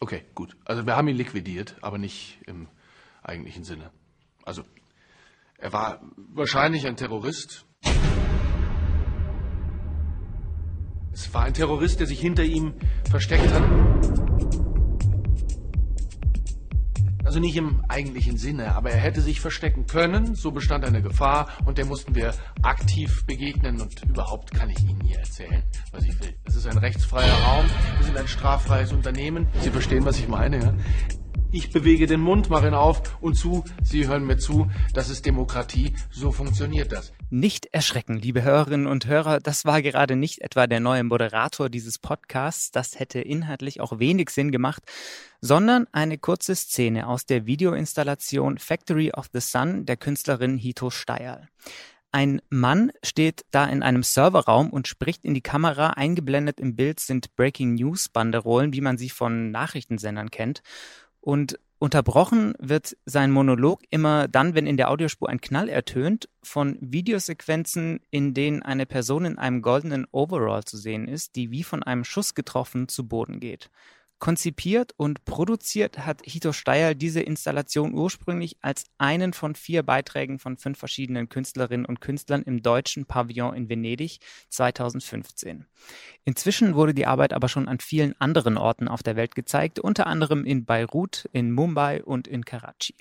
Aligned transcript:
Okay, 0.00 0.22
gut. 0.34 0.56
Also 0.64 0.86
wir 0.86 0.96
haben 0.96 1.08
ihn 1.08 1.16
liquidiert, 1.16 1.76
aber 1.80 1.98
nicht 1.98 2.38
im 2.46 2.68
eigentlichen 3.22 3.64
Sinne. 3.64 3.90
Also 4.44 4.62
er 5.58 5.72
war 5.72 6.00
wahrscheinlich 6.16 6.86
ein 6.86 6.96
Terrorist. 6.96 7.66
Es 11.12 11.34
war 11.34 11.42
ein 11.42 11.54
Terrorist, 11.54 11.98
der 11.98 12.06
sich 12.06 12.20
hinter 12.20 12.44
ihm 12.44 12.74
versteckt 13.10 13.52
hat. 13.52 14.47
Also 17.28 17.40
nicht 17.40 17.56
im 17.56 17.84
eigentlichen 17.88 18.38
Sinne, 18.38 18.74
aber 18.74 18.90
er 18.90 19.00
hätte 19.00 19.20
sich 19.20 19.38
verstecken 19.38 19.86
können, 19.86 20.34
so 20.34 20.50
bestand 20.50 20.82
eine 20.86 21.02
Gefahr 21.02 21.50
und 21.66 21.76
der 21.76 21.84
mussten 21.84 22.14
wir 22.14 22.32
aktiv 22.62 23.26
begegnen 23.26 23.82
und 23.82 24.02
überhaupt 24.04 24.50
kann 24.50 24.70
ich 24.70 24.82
Ihnen 24.82 25.02
hier 25.02 25.18
erzählen, 25.18 25.62
was 25.92 26.04
ich 26.04 26.18
will. 26.22 26.34
Es 26.44 26.56
ist 26.56 26.66
ein 26.66 26.78
rechtsfreier 26.78 27.34
Raum, 27.44 27.66
wir 27.98 28.06
sind 28.06 28.16
ein 28.16 28.28
straffreies 28.28 28.94
Unternehmen. 28.94 29.46
Sie 29.60 29.68
verstehen, 29.68 30.06
was 30.06 30.18
ich 30.18 30.26
meine, 30.26 30.58
ja? 30.58 30.74
Ich 31.50 31.70
bewege 31.70 32.06
den 32.06 32.20
Mund, 32.20 32.50
mache 32.50 32.68
ihn 32.68 32.74
auf 32.74 33.00
und 33.22 33.34
zu. 33.34 33.64
Sie 33.82 34.06
hören 34.06 34.26
mir 34.26 34.36
zu. 34.36 34.70
Das 34.92 35.08
ist 35.08 35.24
Demokratie. 35.24 35.94
So 36.10 36.30
funktioniert 36.30 36.92
das. 36.92 37.14
Nicht 37.30 37.68
erschrecken, 37.72 38.16
liebe 38.16 38.42
Hörerinnen 38.42 38.86
und 38.86 39.06
Hörer. 39.06 39.40
Das 39.40 39.64
war 39.64 39.80
gerade 39.80 40.14
nicht 40.14 40.42
etwa 40.42 40.66
der 40.66 40.80
neue 40.80 41.04
Moderator 41.04 41.70
dieses 41.70 41.98
Podcasts. 41.98 42.70
Das 42.70 42.98
hätte 42.98 43.20
inhaltlich 43.20 43.80
auch 43.80 43.98
wenig 43.98 44.28
Sinn 44.28 44.52
gemacht, 44.52 44.82
sondern 45.40 45.86
eine 45.90 46.18
kurze 46.18 46.54
Szene 46.54 47.06
aus 47.06 47.24
der 47.24 47.46
Videoinstallation 47.46 48.58
Factory 48.58 49.12
of 49.12 49.30
the 49.32 49.40
Sun 49.40 49.86
der 49.86 49.96
Künstlerin 49.96 50.58
Hito 50.58 50.90
Steyer. 50.90 51.48
Ein 52.12 52.42
Mann 52.50 52.90
steht 53.02 53.46
da 53.50 53.66
in 53.66 53.82
einem 53.82 54.02
Serverraum 54.02 54.70
und 54.70 54.86
spricht 54.86 55.24
in 55.24 55.34
die 55.34 55.42
Kamera. 55.42 55.90
Eingeblendet 55.90 56.60
im 56.60 56.76
Bild 56.76 57.00
sind 57.00 57.36
Breaking 57.36 57.74
News 57.74 58.08
Banderolen, 58.10 58.72
wie 58.74 58.80
man 58.80 58.98
sie 58.98 59.10
von 59.10 59.50
Nachrichtensendern 59.50 60.30
kennt. 60.30 60.62
Und 61.20 61.58
unterbrochen 61.78 62.54
wird 62.58 62.96
sein 63.06 63.30
Monolog 63.30 63.82
immer 63.90 64.28
dann, 64.28 64.54
wenn 64.54 64.66
in 64.66 64.76
der 64.76 64.90
Audiospur 64.90 65.28
ein 65.28 65.40
Knall 65.40 65.68
ertönt, 65.68 66.28
von 66.42 66.76
Videosequenzen, 66.80 68.00
in 68.10 68.34
denen 68.34 68.62
eine 68.62 68.86
Person 68.86 69.24
in 69.24 69.38
einem 69.38 69.62
goldenen 69.62 70.06
Overall 70.10 70.64
zu 70.64 70.76
sehen 70.76 71.06
ist, 71.06 71.36
die 71.36 71.50
wie 71.50 71.62
von 71.62 71.82
einem 71.82 72.04
Schuss 72.04 72.34
getroffen 72.34 72.88
zu 72.88 73.06
Boden 73.06 73.40
geht. 73.40 73.70
Konzipiert 74.18 74.92
und 74.96 75.24
produziert 75.24 76.04
hat 76.04 76.22
Hito 76.24 76.52
Steyer 76.52 76.94
diese 76.94 77.20
Installation 77.20 77.94
ursprünglich 77.94 78.56
als 78.62 78.84
einen 78.98 79.32
von 79.32 79.54
vier 79.54 79.84
Beiträgen 79.84 80.38
von 80.38 80.56
fünf 80.56 80.78
verschiedenen 80.78 81.28
Künstlerinnen 81.28 81.86
und 81.86 82.00
Künstlern 82.00 82.42
im 82.42 82.62
deutschen 82.62 83.06
Pavillon 83.06 83.54
in 83.54 83.68
Venedig 83.68 84.18
2015. 84.48 85.66
Inzwischen 86.24 86.74
wurde 86.74 86.94
die 86.94 87.06
Arbeit 87.06 87.32
aber 87.32 87.48
schon 87.48 87.68
an 87.68 87.78
vielen 87.78 88.20
anderen 88.20 88.56
Orten 88.56 88.88
auf 88.88 89.02
der 89.04 89.14
Welt 89.14 89.36
gezeigt, 89.36 89.78
unter 89.78 90.06
anderem 90.08 90.44
in 90.44 90.64
Beirut, 90.64 91.28
in 91.32 91.52
Mumbai 91.52 92.02
und 92.02 92.26
in 92.26 92.44
Karachi. 92.44 92.94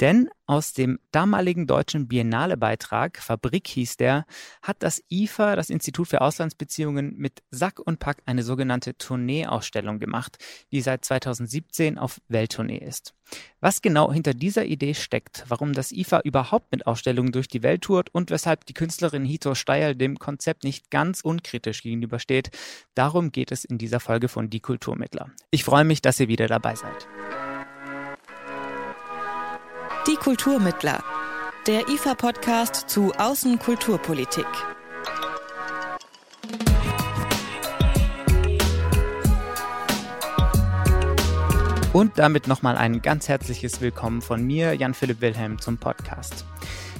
Denn 0.00 0.28
aus 0.46 0.74
dem 0.74 0.98
damaligen 1.10 1.66
deutschen 1.66 2.06
Biennale-Beitrag, 2.06 3.18
Fabrik 3.18 3.66
hieß 3.66 3.96
der, 3.96 4.26
hat 4.62 4.82
das 4.82 5.02
IFA, 5.10 5.56
das 5.56 5.70
Institut 5.70 6.08
für 6.08 6.20
Auslandsbeziehungen, 6.20 7.16
mit 7.16 7.42
Sack 7.50 7.80
und 7.80 7.98
Pack 7.98 8.18
eine 8.26 8.42
sogenannte 8.42 8.96
Tourneeausstellung 8.96 9.98
gemacht, 9.98 10.38
die 10.70 10.82
seit 10.82 11.04
2017 11.04 11.98
auf 11.98 12.20
Welttournee 12.28 12.78
ist. 12.78 13.14
Was 13.60 13.82
genau 13.82 14.12
hinter 14.12 14.34
dieser 14.34 14.66
Idee 14.66 14.94
steckt, 14.94 15.44
warum 15.48 15.72
das 15.72 15.90
IFA 15.90 16.20
überhaupt 16.20 16.70
mit 16.70 16.86
Ausstellungen 16.86 17.32
durch 17.32 17.48
die 17.48 17.62
Welt 17.62 17.82
tourt 17.82 18.14
und 18.14 18.30
weshalb 18.30 18.66
die 18.66 18.74
Künstlerin 18.74 19.24
Hito 19.24 19.54
Steyer 19.54 19.94
dem 19.94 20.18
Konzept 20.18 20.62
nicht 20.62 20.90
ganz 20.90 21.22
unkritisch 21.22 21.82
gegenübersteht, 21.82 22.50
darum 22.94 23.32
geht 23.32 23.50
es 23.50 23.64
in 23.64 23.78
dieser 23.78 23.98
Folge 23.98 24.28
von 24.28 24.50
Die 24.50 24.60
Kulturmittler. 24.60 25.30
Ich 25.50 25.64
freue 25.64 25.84
mich, 25.84 26.02
dass 26.02 26.20
ihr 26.20 26.28
wieder 26.28 26.46
dabei 26.46 26.76
seid. 26.76 27.08
Die 30.06 30.14
Kulturmittler, 30.14 31.02
der 31.66 31.88
IFA-Podcast 31.88 32.88
zu 32.88 33.12
Außenkulturpolitik. 33.18 34.46
Und 41.92 42.18
damit 42.18 42.46
nochmal 42.46 42.76
ein 42.76 43.02
ganz 43.02 43.26
herzliches 43.28 43.80
Willkommen 43.80 44.22
von 44.22 44.46
mir, 44.46 44.74
Jan-Philipp 44.74 45.20
Wilhelm, 45.20 45.58
zum 45.60 45.78
Podcast. 45.78 46.44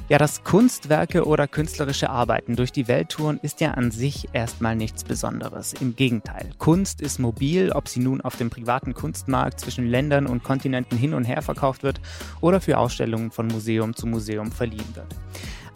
Ja, 0.08 0.18
das 0.18 0.44
Kunstwerke 0.44 1.26
oder 1.26 1.48
künstlerische 1.48 2.10
Arbeiten 2.10 2.54
durch 2.54 2.70
die 2.70 2.86
Welt 2.86 3.08
touren 3.08 3.40
ist 3.42 3.60
ja 3.60 3.72
an 3.72 3.90
sich 3.90 4.28
erstmal 4.32 4.76
nichts 4.76 5.02
Besonderes. 5.02 5.72
Im 5.72 5.96
Gegenteil. 5.96 6.50
Kunst 6.58 7.00
ist 7.00 7.18
mobil, 7.18 7.72
ob 7.72 7.88
sie 7.88 7.98
nun 7.98 8.20
auf 8.20 8.36
dem 8.36 8.48
privaten 8.48 8.94
Kunstmarkt 8.94 9.58
zwischen 9.58 9.88
Ländern 9.88 10.28
und 10.28 10.44
Kontinenten 10.44 10.96
hin 10.96 11.12
und 11.12 11.24
her 11.24 11.42
verkauft 11.42 11.82
wird 11.82 12.00
oder 12.40 12.60
für 12.60 12.78
Ausstellungen 12.78 13.32
von 13.32 13.48
Museum 13.48 13.96
zu 13.96 14.06
Museum 14.06 14.52
verliehen 14.52 14.94
wird. 14.94 15.12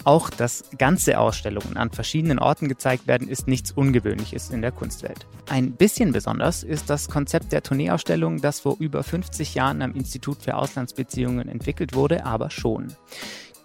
Auch 0.05 0.31
dass 0.31 0.65
ganze 0.79 1.19
Ausstellungen 1.19 1.77
an 1.77 1.91
verschiedenen 1.91 2.39
Orten 2.39 2.69
gezeigt 2.69 3.09
werden, 3.09 3.29
ist 3.29 3.49
nichts 3.49 3.73
Ungewöhnliches 3.73 4.51
in 4.51 4.63
der 4.63 4.73
Kunstwelt. 4.73 5.27
Ein 5.51 5.73
bisschen 5.73 6.13
besonders 6.13 6.63
ist 6.63 6.89
das 6.89 7.09
Konzept 7.09 7.53
der 7.53 7.63
Tourneeausstellung, 7.63 8.41
das 8.41 8.61
vor 8.61 8.77
über 8.79 9.03
50 9.03 9.57
Jahren 9.57 9.83
am 9.83 9.95
Institut 9.95 10.41
für 10.41 10.55
Auslandsbeziehungen 10.55 11.49
entwickelt 11.49 11.95
wurde, 11.95 12.25
aber 12.25 12.51
schon. 12.51 12.95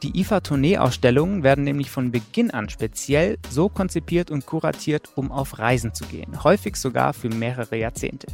Die 0.03 0.19
IFA-Tournee-Ausstellungen 0.19 1.44
werden 1.44 1.63
nämlich 1.63 1.89
von 1.89 2.11
Beginn 2.11 2.51
an 2.51 2.69
speziell 2.69 3.38
so 3.50 3.69
konzipiert 3.69 4.29
und 4.29 4.45
kuratiert, 4.45 5.09
um 5.16 5.31
auf 5.31 5.57
Reisen 5.57 5.94
zu 5.94 6.06
gehen, 6.06 6.44
häufig 6.44 6.75
sogar 6.75 7.13
für 7.13 7.29
mehrere 7.29 7.78
Jahrzehnte. 7.78 8.28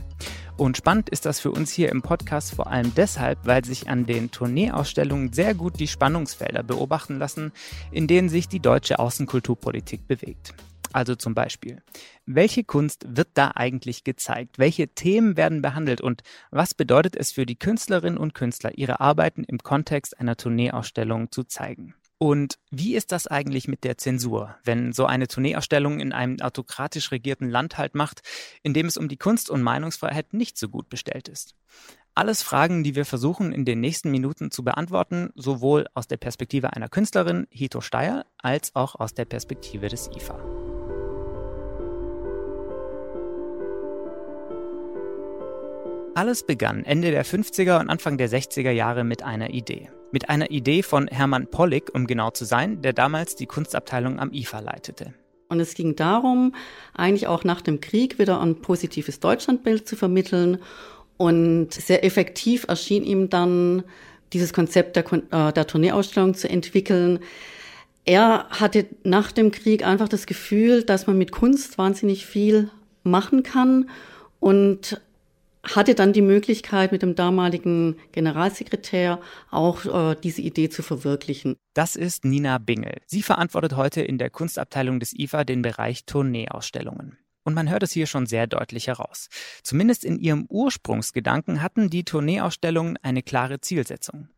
Und 0.57 0.77
spannend 0.77 1.09
ist 1.09 1.25
das 1.25 1.39
für 1.39 1.51
uns 1.51 1.71
hier 1.71 1.89
im 1.89 2.01
Podcast 2.01 2.53
vor 2.53 2.67
allem 2.67 2.93
deshalb, 2.95 3.39
weil 3.45 3.63
sich 3.65 3.89
an 3.89 4.05
den 4.05 4.31
Tourneeausstellungen 4.31 5.33
sehr 5.33 5.53
gut 5.53 5.79
die 5.79 5.87
Spannungsfelder 5.87 6.63
beobachten 6.63 7.17
lassen, 7.17 7.51
in 7.91 8.07
denen 8.07 8.29
sich 8.29 8.47
die 8.47 8.59
deutsche 8.59 8.99
Außenkulturpolitik 8.99 10.07
bewegt. 10.07 10.53
Also 10.93 11.15
zum 11.15 11.33
Beispiel, 11.33 11.81
welche 12.25 12.63
Kunst 12.63 13.05
wird 13.07 13.29
da 13.35 13.51
eigentlich 13.55 14.03
gezeigt? 14.03 14.59
Welche 14.59 14.89
Themen 14.89 15.37
werden 15.37 15.61
behandelt 15.61 16.01
und 16.01 16.21
was 16.51 16.73
bedeutet 16.73 17.15
es 17.15 17.31
für 17.31 17.45
die 17.45 17.57
Künstlerinnen 17.57 18.17
und 18.17 18.33
Künstler, 18.33 18.77
ihre 18.77 18.99
Arbeiten 18.99 19.43
im 19.43 19.59
Kontext 19.59 20.19
einer 20.19 20.35
Tourneeausstellung 20.35 21.31
zu 21.31 21.43
zeigen? 21.43 21.95
Und 22.17 22.59
wie 22.69 22.95
ist 22.95 23.11
das 23.11 23.25
eigentlich 23.25 23.67
mit 23.67 23.83
der 23.83 23.97
Zensur, 23.97 24.55
wenn 24.63 24.93
so 24.93 25.07
eine 25.07 25.27
Tourneeausstellung 25.27 25.99
in 25.99 26.13
einem 26.13 26.39
autokratisch 26.39 27.09
regierten 27.11 27.49
Land 27.49 27.79
halt 27.79 27.95
macht, 27.95 28.21
in 28.61 28.75
dem 28.75 28.85
es 28.85 28.95
um 28.95 29.07
die 29.07 29.17
Kunst- 29.17 29.49
und 29.49 29.63
Meinungsfreiheit 29.63 30.33
nicht 30.33 30.55
so 30.55 30.69
gut 30.69 30.87
bestellt 30.87 31.27
ist? 31.27 31.55
Alles 32.13 32.43
Fragen, 32.43 32.83
die 32.83 32.95
wir 32.95 33.05
versuchen 33.05 33.53
in 33.53 33.65
den 33.65 33.79
nächsten 33.79 34.11
Minuten 34.11 34.51
zu 34.51 34.63
beantworten, 34.63 35.31
sowohl 35.33 35.87
aus 35.95 36.07
der 36.07 36.17
Perspektive 36.17 36.73
einer 36.73 36.89
Künstlerin, 36.89 37.47
Hito 37.49 37.81
Steyer, 37.81 38.27
als 38.37 38.75
auch 38.75 38.93
aus 38.95 39.15
der 39.15 39.25
Perspektive 39.25 39.87
des 39.87 40.07
IFA. 40.15 40.60
Alles 46.13 46.43
begann 46.43 46.83
Ende 46.83 47.09
der 47.11 47.25
50er 47.25 47.79
und 47.79 47.89
Anfang 47.89 48.17
der 48.17 48.29
60er 48.29 48.71
Jahre 48.71 49.05
mit 49.05 49.23
einer 49.23 49.51
Idee. 49.51 49.89
Mit 50.11 50.29
einer 50.29 50.51
Idee 50.51 50.83
von 50.83 51.07
Hermann 51.07 51.47
Pollig, 51.47 51.89
um 51.93 52.05
genau 52.05 52.31
zu 52.31 52.43
sein, 52.43 52.81
der 52.81 52.91
damals 52.91 53.37
die 53.37 53.45
Kunstabteilung 53.45 54.19
am 54.19 54.33
IFA 54.33 54.59
leitete. 54.59 55.13
Und 55.47 55.61
es 55.61 55.73
ging 55.73 55.95
darum, 55.95 56.53
eigentlich 56.93 57.27
auch 57.27 57.45
nach 57.45 57.61
dem 57.61 57.79
Krieg 57.79 58.19
wieder 58.19 58.41
ein 58.41 58.57
positives 58.57 59.21
Deutschlandbild 59.21 59.87
zu 59.87 59.95
vermitteln. 59.95 60.57
Und 61.15 61.73
sehr 61.73 62.03
effektiv 62.03 62.65
erschien 62.67 63.05
ihm 63.05 63.29
dann 63.29 63.83
dieses 64.33 64.51
Konzept 64.51 64.97
der, 64.97 65.05
äh, 65.13 65.53
der 65.53 65.65
Tourneeausstellung 65.65 66.33
zu 66.33 66.49
entwickeln. 66.49 67.19
Er 68.03 68.49
hatte 68.49 68.85
nach 69.03 69.31
dem 69.31 69.51
Krieg 69.51 69.85
einfach 69.85 70.09
das 70.09 70.25
Gefühl, 70.25 70.83
dass 70.83 71.07
man 71.07 71.17
mit 71.17 71.31
Kunst 71.31 71.77
wahnsinnig 71.77 72.25
viel 72.25 72.69
machen 73.03 73.43
kann 73.43 73.89
und 74.41 74.99
hatte 75.63 75.95
dann 75.95 76.13
die 76.13 76.21
Möglichkeit, 76.21 76.91
mit 76.91 77.01
dem 77.01 77.15
damaligen 77.15 77.97
Generalsekretär 78.11 79.19
auch 79.49 79.85
äh, 79.85 80.15
diese 80.21 80.41
Idee 80.41 80.69
zu 80.69 80.81
verwirklichen. 80.83 81.55
Das 81.73 81.95
ist 81.95 82.25
Nina 82.25 82.57
Bingel. 82.57 82.97
Sie 83.05 83.21
verantwortet 83.21 83.75
heute 83.75 84.01
in 84.01 84.17
der 84.17 84.29
Kunstabteilung 84.29 84.99
des 84.99 85.13
IFA 85.13 85.43
den 85.43 85.61
Bereich 85.61 86.05
Tourneeausstellungen. 86.05 87.17
Und 87.43 87.55
man 87.55 87.69
hört 87.69 87.83
es 87.83 87.91
hier 87.91 88.05
schon 88.05 88.27
sehr 88.27 88.45
deutlich 88.47 88.87
heraus. 88.87 89.27
Zumindest 89.63 90.05
in 90.05 90.19
ihrem 90.19 90.45
Ursprungsgedanken 90.47 91.61
hatten 91.61 91.89
die 91.89 92.03
Tourneeausstellungen 92.03 92.97
eine 93.01 93.23
klare 93.23 93.61
Zielsetzung 93.61 94.29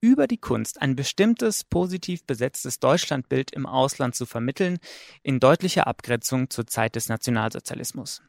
über 0.00 0.26
die 0.26 0.38
Kunst 0.38 0.80
ein 0.80 0.96
bestimmtes 0.96 1.64
positiv 1.64 2.24
besetztes 2.24 2.78
Deutschlandbild 2.78 3.52
im 3.52 3.66
Ausland 3.66 4.14
zu 4.14 4.26
vermitteln, 4.26 4.78
in 5.22 5.40
deutlicher 5.40 5.86
Abgrenzung 5.86 6.50
zur 6.50 6.66
Zeit 6.66 6.96
des 6.96 7.08
Nationalsozialismus. 7.08 8.22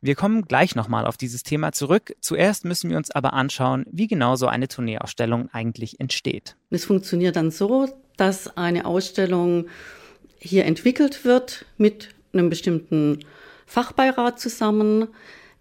Wir 0.00 0.14
kommen 0.14 0.42
gleich 0.42 0.74
nochmal 0.74 1.06
auf 1.06 1.16
dieses 1.16 1.42
Thema 1.42 1.72
zurück. 1.72 2.14
Zuerst 2.20 2.64
müssen 2.64 2.90
wir 2.90 2.96
uns 2.96 3.10
aber 3.10 3.32
anschauen, 3.32 3.84
wie 3.90 4.06
genau 4.06 4.36
so 4.36 4.46
eine 4.46 4.68
Tourneeausstellung 4.68 5.48
eigentlich 5.52 6.00
entsteht. 6.00 6.56
Es 6.70 6.84
funktioniert 6.84 7.36
dann 7.36 7.50
so, 7.50 7.88
dass 8.16 8.56
eine 8.56 8.84
Ausstellung 8.86 9.66
hier 10.38 10.64
entwickelt 10.66 11.24
wird 11.24 11.64
mit 11.76 12.14
einem 12.32 12.50
bestimmten 12.50 13.20
Fachbeirat 13.66 14.38
zusammen. 14.40 15.08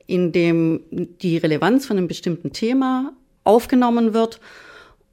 in 0.07 0.31
dem 0.31 0.79
die 0.89 1.37
Relevanz 1.37 1.85
von 1.85 1.97
einem 1.97 2.07
bestimmten 2.07 2.53
Thema 2.53 3.11
aufgenommen 3.43 4.13
wird. 4.13 4.39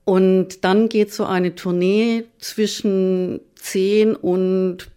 Und 0.04 0.64
dann 0.64 0.88
geht 0.88 1.12
so 1.12 1.24
eine 1.24 1.54
Tournee 1.54 2.24
zwischen 2.38 3.40
10 3.56 4.14
und 4.14 4.90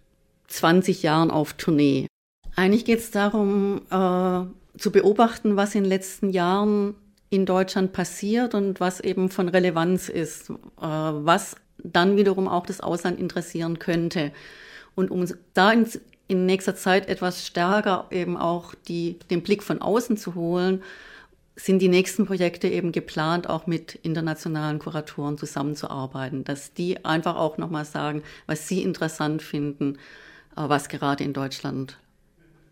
20 0.47 1.03
Jahren 1.03 1.31
auf 1.31 1.53
Tournee. 1.53 2.07
Eigentlich 2.55 2.85
geht 2.85 2.99
es 2.99 3.11
darum, 3.11 3.81
äh, 3.89 4.79
zu 4.79 4.91
beobachten, 4.91 5.55
was 5.55 5.75
in 5.75 5.83
den 5.83 5.89
letzten 5.89 6.29
Jahren 6.29 6.95
in 7.29 7.45
Deutschland 7.45 7.93
passiert 7.93 8.53
und 8.53 8.79
was 8.79 8.99
eben 8.99 9.29
von 9.29 9.49
Relevanz 9.49 10.09
ist, 10.09 10.49
äh, 10.49 10.53
was 10.81 11.55
dann 11.77 12.17
wiederum 12.17 12.47
auch 12.47 12.65
das 12.65 12.81
Ausland 12.81 13.19
interessieren 13.19 13.79
könnte. 13.79 14.31
Und 14.95 15.11
um 15.11 15.25
da 15.53 15.71
in, 15.71 15.87
in 16.27 16.45
nächster 16.45 16.75
Zeit 16.75 17.07
etwas 17.07 17.45
stärker 17.45 18.07
eben 18.11 18.37
auch 18.37 18.73
die, 18.87 19.19
den 19.29 19.43
Blick 19.43 19.63
von 19.63 19.81
außen 19.81 20.17
zu 20.17 20.35
holen, 20.35 20.81
sind 21.57 21.81
die 21.81 21.89
nächsten 21.89 22.25
Projekte 22.25 22.67
eben 22.67 22.91
geplant, 22.91 23.49
auch 23.49 23.67
mit 23.67 23.95
internationalen 23.95 24.79
Kuratoren 24.79 25.37
zusammenzuarbeiten, 25.37 26.43
dass 26.43 26.73
die 26.73 27.03
einfach 27.03 27.35
auch 27.35 27.57
nochmal 27.57 27.83
sagen, 27.83 28.21
was 28.45 28.67
sie 28.67 28.83
interessant 28.83 29.41
finden, 29.41 29.97
äh, 30.55 30.69
was 30.69 30.87
gerade 30.87 31.23
in 31.23 31.33
Deutschland 31.33 31.97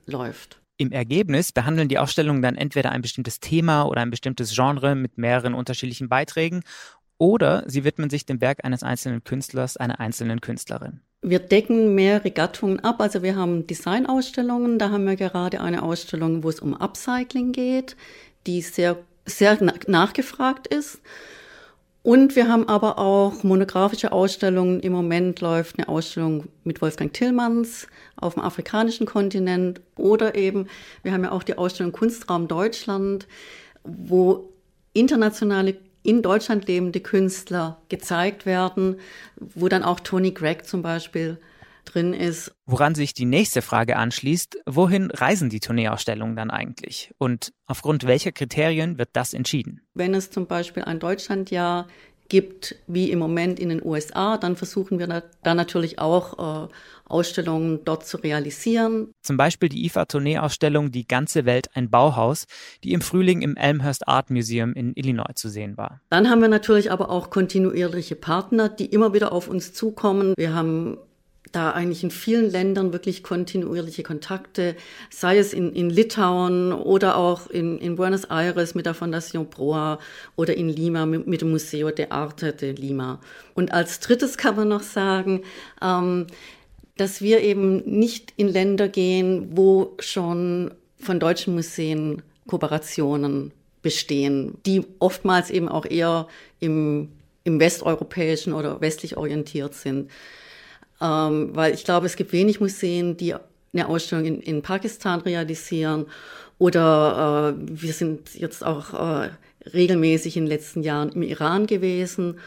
läuft. 0.06 0.62
Im 0.78 0.92
Ergebnis 0.92 1.52
behandeln 1.52 1.88
die 1.88 1.98
Ausstellungen 1.98 2.42
dann 2.42 2.56
entweder 2.56 2.92
ein 2.92 3.02
bestimmtes 3.02 3.40
Thema 3.40 3.84
oder 3.84 4.02
ein 4.02 4.12
bestimmtes 4.12 4.54
Genre 4.54 4.94
mit 4.94 5.18
mehreren 5.18 5.54
unterschiedlichen 5.54 6.10
Beiträgen 6.10 6.62
oder 7.18 7.64
sie 7.66 7.86
widmen 7.86 8.10
sich 8.10 8.26
dem 8.26 8.42
Werk 8.42 8.66
eines 8.66 8.84
einzelnen 8.84 9.24
Künstlers, 9.24 9.78
einer 9.78 10.00
einzelnen 10.00 10.42
Künstlerin. 10.42 11.00
Wir 11.22 11.40
decken 11.40 11.96
mehrere 11.96 12.30
Gattungen 12.30 12.82
ab. 12.82 13.02
Also 13.02 13.24
wir 13.24 13.36
haben 13.36 13.66
Designausstellungen. 13.66 14.78
Da 14.78 14.92
haben 14.92 15.08
wir 15.08 15.16
gerade 15.16 15.60
eine 15.60 15.82
Ausstellung, 15.82 16.44
wo 16.44 16.50
es 16.50 16.60
um 16.60 16.76
Upcycling 16.76 17.52
geht, 17.52 17.96
die 18.48 18.62
sehr, 18.62 18.98
sehr 19.26 19.58
nachgefragt 19.88 20.68
ist. 20.68 21.00
Und 22.06 22.36
wir 22.36 22.48
haben 22.48 22.70
aber 22.70 23.00
auch 23.00 23.42
monografische 23.42 24.12
Ausstellungen. 24.12 24.80
Im 24.82 24.94
Moment 24.94 25.42
läuft 25.42 25.80
eine 25.80 25.88
Ausstellung 25.88 26.50
mit 26.64 26.80
Wolfgang 26.80 27.12
Tillmanns 27.12 27.88
auf 28.16 28.36
dem 28.36 28.44
afrikanischen 28.44 29.08
Kontinent. 29.08 29.82
Oder 29.96 30.36
eben, 30.36 30.68
wir 31.02 31.14
haben 31.14 31.24
ja 31.24 31.32
auch 31.32 31.42
die 31.42 31.58
Ausstellung 31.58 31.92
Kunstraum 31.92 32.48
Deutschland, 32.48 33.28
wo 33.84 34.52
internationale 34.94 35.78
in 36.04 36.22
Deutschland 36.22 36.68
lebende 36.68 37.00
Künstler 37.00 37.82
gezeigt 37.90 38.46
werden, 38.46 38.98
wo 39.38 39.68
dann 39.68 39.84
auch 39.84 40.00
Tony 40.00 40.30
Gregg 40.30 40.66
zum 40.66 40.84
Beispiel 40.84 41.40
drin 41.86 42.14
ist. 42.14 42.54
Woran 42.66 42.96
sich 42.96 43.14
die 43.14 43.26
nächste 43.26 43.62
Frage 43.62 43.98
anschließt, 43.98 44.58
wohin 44.66 45.12
reisen 45.12 45.50
die 45.50 45.60
Tourneeausstellungen 45.60 46.36
dann 46.36 46.52
eigentlich? 46.52 47.14
Und 47.18 47.54
aufgrund 47.66 48.06
welcher 48.06 48.32
Kriterien 48.32 48.98
wird 48.98 49.10
das 49.14 49.34
entschieden? 49.34 49.82
Wenn 49.94 50.14
es 50.14 50.32
zum 50.32 50.48
Beispiel 50.48 50.84
ein 50.84 51.00
Deutschlandjahr 51.00 51.88
gibt, 52.30 52.76
wie 52.88 53.12
im 53.12 53.20
Moment 53.20 53.60
in 53.60 53.70
den 53.70 53.84
USA, 53.84 54.38
dann 54.38 54.56
versuchen 54.56 55.00
wir 55.00 55.24
da 55.44 55.54
natürlich 55.54 56.00
auch 56.00 56.66
äh, 56.66 56.68
Ausstellungen 57.06 57.86
dort 57.86 58.06
zu 58.06 58.18
realisieren. 58.18 59.12
Zum 59.22 59.38
Beispiel 59.38 59.70
die 59.70 59.86
IFA-Tournee-Ausstellung 59.86 60.92
Die 60.92 61.08
ganze 61.08 61.46
Welt 61.46 61.68
ein 61.76 61.90
Bauhaus, 61.90 62.46
die 62.84 62.94
im 62.94 63.02
Frühling 63.02 63.42
im 63.42 63.56
Elmhurst 63.56 64.08
Art 64.08 64.30
Museum 64.30 64.74
in 64.74 64.94
Illinois 64.96 65.36
zu 65.36 65.50
sehen 65.50 65.78
war. 65.78 66.02
Dann 66.10 66.30
haben 66.30 66.42
wir 66.42 66.48
natürlich 66.48 66.92
aber 66.92 67.10
auch 67.10 67.30
kontinuierliche 67.30 68.16
Partner, 68.16 68.70
die 68.70 68.88
immer 68.88 69.14
wieder 69.14 69.32
auf 69.32 69.48
uns 69.48 69.74
zukommen. 69.74 70.34
Wir 70.38 70.54
haben 70.54 70.98
da 71.52 71.72
eigentlich 71.72 72.04
in 72.04 72.12
vielen 72.12 72.50
Ländern 72.50 72.92
wirklich 72.92 73.24
kontinuierliche 73.24 74.04
Kontakte, 74.04 74.76
sei 75.10 75.38
es 75.38 75.54
in, 75.54 75.72
in 75.74 75.90
Litauen 75.90 76.74
oder 76.74 77.18
auch 77.18 77.48
in, 77.48 77.78
in 77.78 77.96
Buenos 77.96 78.26
Aires 78.26 78.76
mit 78.76 78.86
der 78.86 78.94
Fondation 78.94 79.50
Proa 79.50 80.00
oder 80.36 80.56
in 80.56 80.70
Lima 80.70 81.06
mit, 81.06 81.28
mit 81.28 81.42
dem 81.42 81.52
Museo 81.52 81.92
de 81.92 82.10
Arte 82.10 82.54
de 82.54 82.72
Lima. 82.72 83.20
Und 83.54 83.72
als 83.72 84.00
drittes 84.00 84.38
kann 84.38 84.56
man 84.56 84.68
noch 84.68 84.84
sagen, 84.84 85.44
ähm, 85.82 86.28
dass 86.98 87.22
wir 87.22 87.42
eben 87.42 87.84
nicht 87.86 88.34
in 88.38 88.48
Länder 88.48 88.88
gehen, 88.88 89.50
wo 89.52 89.96
schon 90.00 90.72
von 90.98 91.20
deutschen 91.20 91.54
Museen 91.54 92.22
Kooperationen 92.48 93.52
bestehen, 93.82 94.58
die 94.66 94.86
oftmals 95.00 95.50
eben 95.50 95.70
auch 95.70 95.86
eher 95.86 96.28
im, 96.60 97.10
im 97.44 97.60
westeuropäischen 97.60 98.54
oder 98.54 98.82
westlich 98.82 99.18
orientiert 99.18 99.76
sind. 99.76 100.10
Ähm, 101.02 101.50
weil 101.54 101.74
ich 101.74 101.84
glaube, 101.84 102.06
es 102.06 102.16
gibt 102.16 102.32
wenig 102.32 102.60
Museen, 102.60 103.18
die 103.18 103.36
eine 103.74 103.88
Ausstellung 103.88 104.26
in, 104.26 104.42
in 104.42 104.62
Pakistan 104.62 105.22
realisieren. 105.22 106.06
Oder 106.58 107.56
äh, 107.58 107.82
wir 107.82 107.94
sind 107.94 108.34
jetzt 108.36 108.66
auch 108.66 108.94
äh, 108.94 109.30
regelmäßig 109.74 110.38
in 110.38 110.44
den 110.44 110.50
letzten 110.50 110.84
Jahren 110.84 111.12
im 111.12 111.24
Iran 111.24 111.68
gewesen 111.68 112.40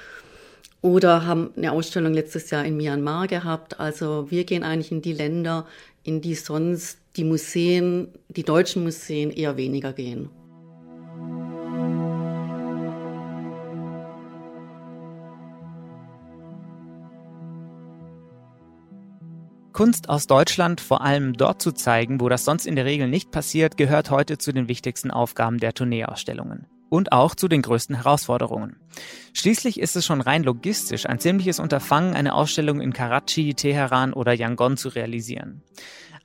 oder 0.80 1.26
haben 1.26 1.50
eine 1.56 1.72
Ausstellung 1.72 2.14
letztes 2.14 2.50
Jahr 2.50 2.64
in 2.64 2.76
Myanmar 2.76 3.26
gehabt. 3.26 3.80
Also 3.80 4.30
wir 4.30 4.44
gehen 4.44 4.62
eigentlich 4.62 4.92
in 4.92 5.02
die 5.02 5.12
Länder, 5.12 5.66
in 6.04 6.20
die 6.20 6.34
sonst 6.34 6.98
die 7.16 7.24
Museen, 7.24 8.08
die 8.28 8.44
deutschen 8.44 8.84
Museen 8.84 9.30
eher 9.30 9.56
weniger 9.56 9.92
gehen. 9.92 10.30
Kunst 19.78 20.08
aus 20.08 20.26
Deutschland 20.26 20.80
vor 20.80 21.02
allem 21.02 21.34
dort 21.34 21.62
zu 21.62 21.70
zeigen, 21.70 22.20
wo 22.20 22.28
das 22.28 22.44
sonst 22.44 22.66
in 22.66 22.74
der 22.74 22.84
Regel 22.84 23.06
nicht 23.06 23.30
passiert, 23.30 23.76
gehört 23.76 24.10
heute 24.10 24.36
zu 24.36 24.50
den 24.50 24.66
wichtigsten 24.66 25.12
Aufgaben 25.12 25.58
der 25.58 25.72
Tourneeausstellungen. 25.72 26.66
Und 26.88 27.12
auch 27.12 27.36
zu 27.36 27.46
den 27.46 27.62
größten 27.62 27.94
Herausforderungen. 27.94 28.80
Schließlich 29.34 29.78
ist 29.78 29.94
es 29.94 30.04
schon 30.04 30.20
rein 30.20 30.42
logistisch 30.42 31.06
ein 31.06 31.20
ziemliches 31.20 31.60
Unterfangen, 31.60 32.14
eine 32.14 32.34
Ausstellung 32.34 32.80
in 32.80 32.92
Karachi, 32.92 33.54
Teheran 33.54 34.14
oder 34.14 34.32
Yangon 34.32 34.76
zu 34.76 34.88
realisieren. 34.88 35.62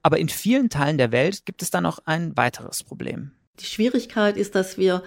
Aber 0.01 0.17
in 0.17 0.29
vielen 0.29 0.71
Teilen 0.71 0.97
der 0.97 1.11
Welt 1.11 1.45
gibt 1.45 1.61
es 1.61 1.69
dann 1.69 1.83
noch 1.83 1.99
ein 2.05 2.35
weiteres 2.35 2.81
Problem. 2.81 3.33
Die 3.59 3.67
Schwierigkeit 3.67 4.35
ist, 4.35 4.55
dass 4.55 4.79
wir 4.79 5.03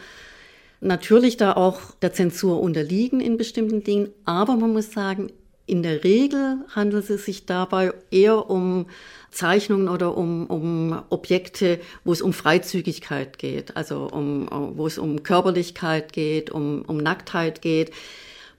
natürlich 0.80 1.36
da 1.36 1.54
auch 1.54 1.96
der 2.00 2.12
Zensur 2.12 2.60
unterliegen 2.60 3.20
in 3.20 3.38
bestimmten 3.38 3.82
Dingen, 3.82 4.10
aber 4.24 4.54
man 4.54 4.72
muss 4.72 4.92
sagen, 4.92 5.32
in 5.66 5.82
der 5.82 6.04
Regel 6.04 6.58
handelt 6.74 7.10
es 7.10 7.24
sich 7.24 7.44
dabei 7.44 7.92
eher 8.10 8.48
um 8.48 8.86
Zeichnungen 9.30 9.88
oder 9.88 10.16
um, 10.16 10.46
um 10.46 11.02
Objekte, 11.10 11.80
wo 12.04 12.12
es 12.12 12.22
um 12.22 12.32
Freizügigkeit 12.32 13.38
geht, 13.38 13.76
also 13.76 14.08
um, 14.08 14.48
wo 14.76 14.86
es 14.86 14.96
um 14.96 15.24
Körperlichkeit 15.24 16.12
geht, 16.12 16.50
um, 16.50 16.82
um 16.86 16.96
Nacktheit 16.96 17.62
geht. 17.62 17.90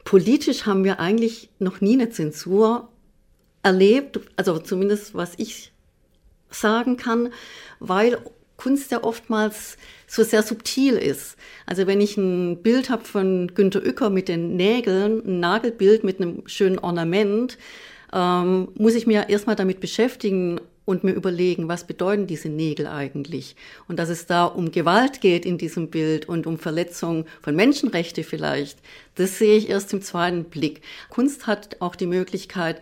Politisch 0.03 0.65
haben 0.65 0.84
wir 0.84 1.00
eigentlich 1.00 1.50
noch 1.60 1.81
nie 1.81 1.93
eine 1.93 2.10
Zensur 2.10 2.89
erlebt, 3.63 4.20
also 4.36 4.60
zumindest 4.60 5.15
was 5.15 5.34
ich 5.38 5.72
sagen 6.50 6.98
kann, 6.98 7.31
weil 7.79 8.20
Kunst 8.58 8.91
ja 8.91 9.03
oftmals 9.03 9.77
so 10.07 10.23
sehr 10.23 10.41
subtil 10.41 10.95
ist. 10.95 11.35
Also 11.65 11.85
wenn 11.85 12.01
ich 12.01 12.17
ein 12.17 12.63
Bild 12.63 12.89
habe 12.89 13.03
von 13.03 13.51
Günter 13.53 13.83
Uecker 13.83 14.09
mit 14.09 14.29
den 14.29 14.55
Nägeln, 14.55 15.21
ein 15.25 15.39
Nagelbild 15.39 16.03
mit 16.03 16.19
einem 16.19 16.43
schönen 16.47 16.79
Ornament, 16.79 17.57
ähm, 18.13 18.69
muss 18.75 18.95
ich 18.95 19.05
mir 19.05 19.29
erstmal 19.29 19.57
damit 19.57 19.81
beschäftigen 19.81 20.61
und 20.85 21.03
mir 21.03 21.11
überlegen, 21.11 21.67
was 21.67 21.85
bedeuten 21.85 22.27
diese 22.27 22.47
Nägel 22.47 22.87
eigentlich? 22.87 23.57
Und 23.89 23.99
dass 23.99 24.07
es 24.07 24.25
da 24.25 24.45
um 24.45 24.71
Gewalt 24.71 25.19
geht 25.19 25.45
in 25.45 25.57
diesem 25.57 25.89
Bild 25.89 26.29
und 26.29 26.47
um 26.47 26.57
Verletzung 26.57 27.25
von 27.41 27.57
Menschenrechte 27.57 28.23
vielleicht, 28.23 28.79
das 29.15 29.37
sehe 29.37 29.57
ich 29.57 29.67
erst 29.69 29.91
im 29.91 30.01
zweiten 30.01 30.45
Blick. 30.45 30.81
Kunst 31.09 31.45
hat 31.45 31.81
auch 31.81 31.97
die 31.97 32.05
Möglichkeit, 32.05 32.81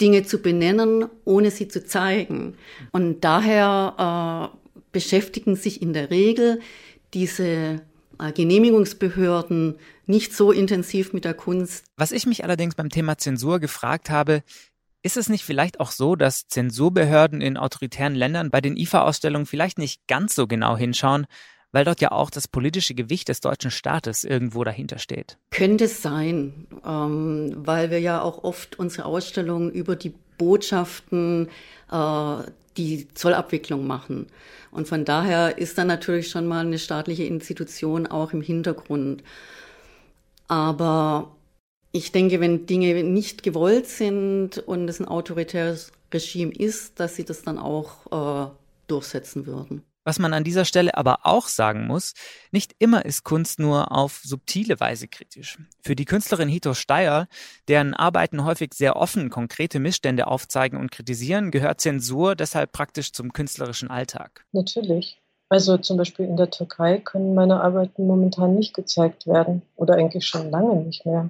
Dinge 0.00 0.22
zu 0.22 0.38
benennen, 0.38 1.10
ohne 1.26 1.50
sie 1.50 1.68
zu 1.68 1.84
zeigen. 1.84 2.54
Und 2.90 3.20
daher 3.20 4.50
äh, 4.54 4.59
beschäftigen 4.92 5.56
sich 5.56 5.82
in 5.82 5.92
der 5.92 6.10
Regel 6.10 6.60
diese 7.14 7.82
äh, 8.18 8.32
Genehmigungsbehörden 8.32 9.76
nicht 10.06 10.34
so 10.34 10.52
intensiv 10.52 11.12
mit 11.12 11.24
der 11.24 11.34
Kunst. 11.34 11.84
Was 11.96 12.12
ich 12.12 12.26
mich 12.26 12.44
allerdings 12.44 12.74
beim 12.74 12.88
Thema 12.88 13.18
Zensur 13.18 13.60
gefragt 13.60 14.10
habe, 14.10 14.42
ist 15.02 15.16
es 15.16 15.28
nicht 15.28 15.44
vielleicht 15.44 15.80
auch 15.80 15.92
so, 15.92 16.14
dass 16.14 16.46
Zensurbehörden 16.46 17.40
in 17.40 17.56
autoritären 17.56 18.14
Ländern 18.14 18.50
bei 18.50 18.60
den 18.60 18.76
IFA-Ausstellungen 18.76 19.46
vielleicht 19.46 19.78
nicht 19.78 20.06
ganz 20.06 20.34
so 20.34 20.46
genau 20.46 20.76
hinschauen, 20.76 21.26
weil 21.72 21.84
dort 21.84 22.00
ja 22.00 22.12
auch 22.12 22.30
das 22.30 22.48
politische 22.48 22.94
Gewicht 22.94 23.28
des 23.28 23.40
deutschen 23.40 23.70
Staates 23.70 24.24
irgendwo 24.24 24.64
dahinter 24.64 24.98
steht? 24.98 25.38
Könnte 25.50 25.84
es 25.84 26.02
sein, 26.02 26.66
ähm, 26.84 27.52
weil 27.56 27.90
wir 27.90 28.00
ja 28.00 28.20
auch 28.20 28.44
oft 28.44 28.78
unsere 28.78 29.06
Ausstellungen 29.06 29.70
über 29.70 29.96
die 29.96 30.12
Botschaften 30.36 31.48
äh, 31.90 32.36
die 32.76 33.08
Zollabwicklung 33.14 33.86
machen. 33.86 34.26
Und 34.70 34.88
von 34.88 35.04
daher 35.04 35.58
ist 35.58 35.78
dann 35.78 35.88
natürlich 35.88 36.28
schon 36.28 36.46
mal 36.46 36.64
eine 36.64 36.78
staatliche 36.78 37.24
Institution 37.24 38.06
auch 38.06 38.32
im 38.32 38.42
Hintergrund. 38.42 39.22
Aber 40.48 41.36
ich 41.92 42.12
denke, 42.12 42.40
wenn 42.40 42.66
Dinge 42.66 43.02
nicht 43.04 43.42
gewollt 43.42 43.86
sind 43.86 44.58
und 44.58 44.88
es 44.88 45.00
ein 45.00 45.08
autoritäres 45.08 45.92
Regime 46.12 46.52
ist, 46.52 47.00
dass 47.00 47.16
sie 47.16 47.24
das 47.24 47.42
dann 47.42 47.58
auch 47.58 48.48
äh, 48.48 48.50
durchsetzen 48.88 49.46
würden. 49.46 49.82
Was 50.04 50.18
man 50.18 50.32
an 50.32 50.44
dieser 50.44 50.64
Stelle 50.64 50.96
aber 50.96 51.20
auch 51.24 51.46
sagen 51.46 51.86
muss, 51.86 52.14
nicht 52.52 52.74
immer 52.78 53.04
ist 53.04 53.22
Kunst 53.22 53.58
nur 53.58 53.92
auf 53.92 54.20
subtile 54.24 54.80
Weise 54.80 55.08
kritisch. 55.08 55.58
Für 55.82 55.94
die 55.94 56.06
Künstlerin 56.06 56.48
Hito 56.48 56.72
Steyer, 56.72 57.28
deren 57.68 57.92
Arbeiten 57.92 58.44
häufig 58.44 58.72
sehr 58.74 58.96
offen 58.96 59.28
konkrete 59.28 59.78
Missstände 59.78 60.26
aufzeigen 60.26 60.78
und 60.78 60.90
kritisieren, 60.90 61.50
gehört 61.50 61.80
Zensur 61.80 62.34
deshalb 62.34 62.72
praktisch 62.72 63.12
zum 63.12 63.32
künstlerischen 63.32 63.90
Alltag. 63.90 64.46
Natürlich. 64.52 65.20
Also 65.50 65.76
zum 65.78 65.96
Beispiel 65.96 66.26
in 66.26 66.36
der 66.36 66.50
Türkei 66.50 66.98
können 66.98 67.34
meine 67.34 67.60
Arbeiten 67.60 68.06
momentan 68.06 68.54
nicht 68.54 68.72
gezeigt 68.72 69.26
werden 69.26 69.62
oder 69.76 69.94
eigentlich 69.94 70.26
schon 70.26 70.50
lange 70.50 70.76
nicht 70.76 71.04
mehr. 71.04 71.28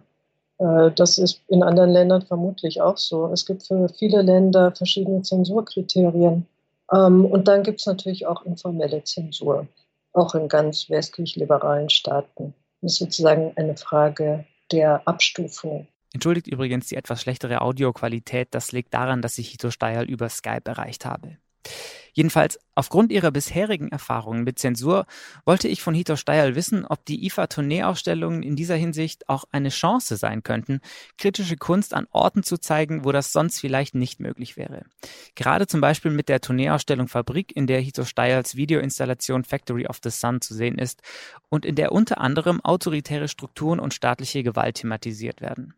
Äh, 0.58 0.90
das 0.92 1.18
ist 1.18 1.40
in 1.48 1.62
anderen 1.62 1.90
Ländern 1.90 2.22
vermutlich 2.22 2.82
auch 2.82 2.98
so. 2.98 3.32
Es 3.32 3.46
gibt 3.46 3.66
für 3.66 3.88
viele 3.88 4.22
Länder 4.22 4.72
verschiedene 4.72 5.22
Zensurkriterien. 5.22 6.46
Ähm, 6.92 7.24
und 7.24 7.48
dann 7.48 7.62
gibt 7.62 7.80
es 7.80 7.86
natürlich 7.86 8.26
auch 8.26 8.44
informelle 8.44 9.04
Zensur, 9.04 9.66
auch 10.12 10.34
in 10.34 10.48
ganz 10.48 10.90
westlich-liberalen 10.90 11.90
Staaten. 11.90 12.54
Das 12.80 12.92
ist 12.92 12.98
sozusagen 12.98 13.52
eine 13.56 13.76
Frage 13.76 14.44
der 14.72 15.06
Abstufung. 15.06 15.86
Entschuldigt 16.12 16.48
übrigens 16.48 16.88
die 16.88 16.96
etwas 16.96 17.22
schlechtere 17.22 17.60
Audioqualität, 17.60 18.48
das 18.50 18.72
liegt 18.72 18.94
daran, 18.94 19.22
dass 19.22 19.38
ich 19.38 19.50
Hito 19.50 19.70
Steil 19.70 20.08
über 20.08 20.28
Skype 20.28 20.62
erreicht 20.64 21.04
habe. 21.04 21.36
Jedenfalls, 22.20 22.58
aufgrund 22.74 23.12
ihrer 23.12 23.30
bisherigen 23.30 23.88
Erfahrungen 23.88 24.44
mit 24.44 24.58
Zensur 24.58 25.06
wollte 25.46 25.68
ich 25.68 25.80
von 25.80 25.94
Hito 25.94 26.16
Steil 26.16 26.54
wissen, 26.54 26.84
ob 26.84 27.02
die 27.06 27.24
IFA-Tourneeausstellungen 27.24 28.42
in 28.42 28.56
dieser 28.56 28.74
Hinsicht 28.76 29.26
auch 29.30 29.44
eine 29.52 29.70
Chance 29.70 30.18
sein 30.18 30.42
könnten, 30.42 30.82
kritische 31.16 31.56
Kunst 31.56 31.94
an 31.94 32.06
Orten 32.10 32.42
zu 32.42 32.58
zeigen, 32.58 33.06
wo 33.06 33.12
das 33.12 33.32
sonst 33.32 33.58
vielleicht 33.58 33.94
nicht 33.94 34.20
möglich 34.20 34.58
wäre. 34.58 34.84
Gerade 35.34 35.66
zum 35.66 35.80
Beispiel 35.80 36.10
mit 36.10 36.28
der 36.28 36.42
Tourneeausstellung 36.42 37.08
Fabrik, 37.08 37.56
in 37.56 37.66
der 37.66 37.80
Hito 37.80 38.04
Steils 38.04 38.54
Videoinstallation 38.54 39.44
Factory 39.44 39.86
of 39.86 40.00
the 40.04 40.10
Sun 40.10 40.42
zu 40.42 40.52
sehen 40.52 40.76
ist 40.76 41.00
und 41.48 41.64
in 41.64 41.74
der 41.74 41.90
unter 41.90 42.20
anderem 42.20 42.60
autoritäre 42.60 43.28
Strukturen 43.28 43.80
und 43.80 43.94
staatliche 43.94 44.42
Gewalt 44.42 44.76
thematisiert 44.76 45.40
werden. 45.40 45.72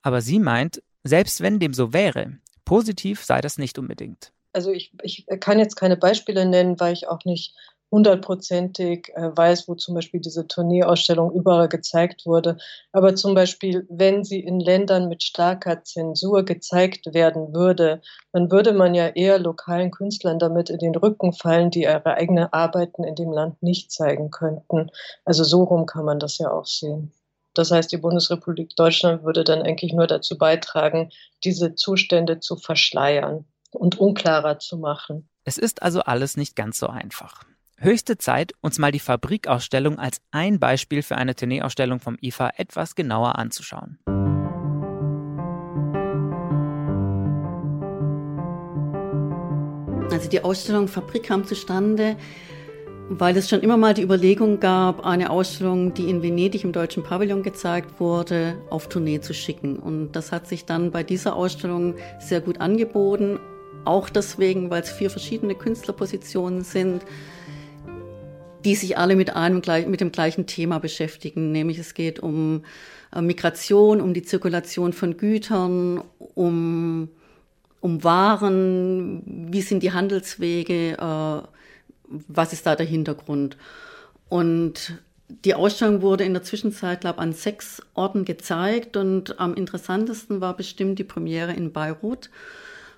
Aber 0.00 0.20
sie 0.20 0.38
meint, 0.38 0.80
selbst 1.02 1.40
wenn 1.40 1.58
dem 1.58 1.74
so 1.74 1.92
wäre, 1.92 2.38
positiv 2.64 3.24
sei 3.24 3.40
das 3.40 3.58
nicht 3.58 3.80
unbedingt 3.80 4.32
also 4.52 4.70
ich, 4.70 4.92
ich 5.02 5.26
kann 5.40 5.58
jetzt 5.58 5.76
keine 5.76 5.96
Beispiele 5.96 6.46
nennen, 6.46 6.78
weil 6.80 6.92
ich 6.92 7.08
auch 7.08 7.24
nicht 7.24 7.54
hundertprozentig 7.92 9.12
äh, 9.14 9.36
weiß, 9.36 9.68
wo 9.68 9.74
zum 9.74 9.94
Beispiel 9.94 10.20
diese 10.20 10.48
Tourneeausstellung 10.48 11.30
überall 11.32 11.68
gezeigt 11.68 12.24
wurde. 12.24 12.56
Aber 12.90 13.14
zum 13.14 13.34
Beispiel, 13.34 13.86
wenn 13.90 14.24
sie 14.24 14.40
in 14.40 14.58
Ländern 14.60 15.08
mit 15.08 15.22
starker 15.22 15.84
Zensur 15.84 16.42
gezeigt 16.44 17.12
werden 17.12 17.54
würde, 17.54 18.00
dann 18.32 18.50
würde 18.50 18.72
man 18.72 18.94
ja 18.94 19.08
eher 19.08 19.38
lokalen 19.38 19.90
Künstlern 19.90 20.38
damit 20.38 20.70
in 20.70 20.78
den 20.78 20.94
Rücken 20.96 21.34
fallen, 21.34 21.70
die 21.70 21.82
ihre 21.82 22.06
eigenen 22.06 22.50
Arbeiten 22.50 23.04
in 23.04 23.14
dem 23.14 23.30
Land 23.30 23.62
nicht 23.62 23.92
zeigen 23.92 24.30
könnten. 24.30 24.90
Also 25.26 25.44
so 25.44 25.62
rum 25.62 25.84
kann 25.84 26.06
man 26.06 26.18
das 26.18 26.38
ja 26.38 26.50
auch 26.50 26.66
sehen. 26.66 27.12
Das 27.54 27.70
heißt, 27.70 27.92
die 27.92 27.98
Bundesrepublik 27.98 28.74
Deutschland 28.76 29.22
würde 29.24 29.44
dann 29.44 29.60
eigentlich 29.60 29.92
nur 29.92 30.06
dazu 30.06 30.38
beitragen, 30.38 31.10
diese 31.44 31.74
Zustände 31.74 32.40
zu 32.40 32.56
verschleiern 32.56 33.44
und 33.74 33.98
unklarer 33.98 34.58
zu 34.58 34.78
machen. 34.78 35.28
Es 35.44 35.58
ist 35.58 35.82
also 35.82 36.00
alles 36.02 36.36
nicht 36.36 36.56
ganz 36.56 36.78
so 36.78 36.86
einfach. 36.86 37.42
Höchste 37.76 38.16
Zeit, 38.16 38.52
uns 38.60 38.78
mal 38.78 38.92
die 38.92 39.00
Fabrikausstellung 39.00 39.98
als 39.98 40.20
ein 40.30 40.60
Beispiel 40.60 41.02
für 41.02 41.16
eine 41.16 41.34
Tourneeausstellung 41.34 41.98
vom 41.98 42.16
IFA 42.20 42.52
etwas 42.56 42.94
genauer 42.94 43.36
anzuschauen. 43.38 43.98
Also 50.12 50.28
die 50.28 50.44
Ausstellung 50.44 50.86
Fabrik 50.86 51.24
kam 51.24 51.44
zustande, 51.44 52.16
weil 53.08 53.36
es 53.36 53.48
schon 53.48 53.62
immer 53.62 53.76
mal 53.76 53.94
die 53.94 54.02
Überlegung 54.02 54.60
gab, 54.60 55.04
eine 55.04 55.30
Ausstellung, 55.30 55.94
die 55.94 56.08
in 56.08 56.22
Venedig 56.22 56.62
im 56.62 56.72
Deutschen 56.72 57.02
Pavillon 57.02 57.42
gezeigt 57.42 57.98
wurde, 57.98 58.56
auf 58.70 58.88
Tournee 58.88 59.20
zu 59.20 59.34
schicken. 59.34 59.76
Und 59.76 60.12
das 60.12 60.30
hat 60.30 60.46
sich 60.46 60.66
dann 60.66 60.92
bei 60.92 61.02
dieser 61.02 61.34
Ausstellung 61.34 61.96
sehr 62.20 62.40
gut 62.40 62.60
angeboten. 62.60 63.40
Auch 63.84 64.08
deswegen, 64.08 64.70
weil 64.70 64.82
es 64.82 64.90
vier 64.90 65.10
verschiedene 65.10 65.54
Künstlerpositionen 65.54 66.62
sind, 66.62 67.02
die 68.64 68.74
sich 68.76 68.96
alle 68.96 69.16
mit 69.16 69.34
einem 69.34 69.62
mit 69.88 70.00
dem 70.00 70.12
gleichen 70.12 70.46
Thema 70.46 70.78
beschäftigen, 70.78 71.50
nämlich 71.50 71.78
es 71.78 71.94
geht 71.94 72.20
um 72.20 72.62
äh, 73.14 73.20
Migration, 73.20 74.00
um 74.00 74.14
die 74.14 74.22
Zirkulation 74.22 74.92
von 74.92 75.16
Gütern, 75.16 76.02
um, 76.34 77.08
um 77.80 78.04
Waren, 78.04 79.48
wie 79.52 79.62
sind 79.62 79.82
die 79.82 79.92
Handelswege, 79.92 80.92
äh, 80.92 81.48
was 82.28 82.52
ist 82.52 82.66
da 82.66 82.76
der 82.76 82.86
Hintergrund. 82.86 83.56
Und 84.28 84.98
die 85.44 85.54
Ausstellung 85.54 86.02
wurde 86.02 86.24
in 86.24 86.34
der 86.34 86.42
Zwischenzeit, 86.42 87.00
glaube 87.00 87.16
ich, 87.16 87.22
an 87.22 87.32
sechs 87.32 87.82
Orten 87.94 88.24
gezeigt. 88.24 88.96
Und 88.96 89.40
am 89.40 89.54
interessantesten 89.54 90.40
war 90.40 90.56
bestimmt 90.56 90.98
die 90.98 91.04
Premiere 91.04 91.52
in 91.52 91.72
Beirut 91.72 92.30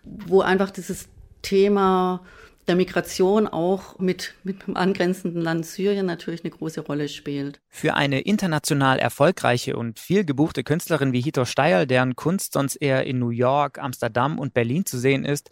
wo 0.04 0.40
einfach 0.40 0.70
dieses 0.70 1.08
Thema 1.42 2.20
der 2.66 2.76
Migration 2.76 3.46
auch 3.46 3.98
mit, 3.98 4.34
mit 4.42 4.66
dem 4.66 4.76
angrenzenden 4.76 5.42
Land 5.42 5.66
Syrien 5.66 6.06
natürlich 6.06 6.44
eine 6.44 6.50
große 6.50 6.80
Rolle 6.80 7.08
spielt. 7.08 7.60
Für 7.68 7.94
eine 7.94 8.20
international 8.20 8.98
erfolgreiche 8.98 9.76
und 9.76 9.98
viel 9.98 10.24
gebuchte 10.24 10.64
Künstlerin 10.64 11.12
wie 11.12 11.20
Hito 11.20 11.44
Steil, 11.44 11.86
deren 11.86 12.16
Kunst 12.16 12.54
sonst 12.54 12.76
eher 12.76 13.04
in 13.06 13.18
New 13.18 13.30
York, 13.30 13.78
Amsterdam 13.78 14.38
und 14.38 14.54
Berlin 14.54 14.86
zu 14.86 14.98
sehen 14.98 15.24
ist, 15.24 15.50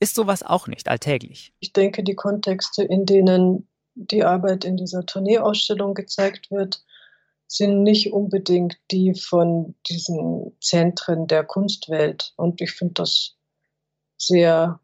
ist 0.00 0.14
sowas 0.14 0.42
auch 0.42 0.66
nicht 0.66 0.88
alltäglich. 0.88 1.52
Ich 1.60 1.72
denke, 1.72 2.02
die 2.02 2.14
Kontexte, 2.14 2.82
in 2.82 3.04
denen 3.04 3.68
die 3.94 4.24
Arbeit 4.24 4.64
in 4.64 4.76
dieser 4.76 5.06
Tourneeausstellung 5.06 5.94
gezeigt 5.94 6.50
wird, 6.50 6.82
sind 7.46 7.82
nicht 7.82 8.12
unbedingt 8.12 8.76
die 8.90 9.14
von 9.14 9.74
diesen 9.88 10.56
Zentren 10.60 11.26
der 11.26 11.44
Kunstwelt. 11.44 12.32
Und 12.36 12.60
ich 12.60 12.72
finde 12.72 12.94
das 12.94 13.36
sehr 14.16 14.80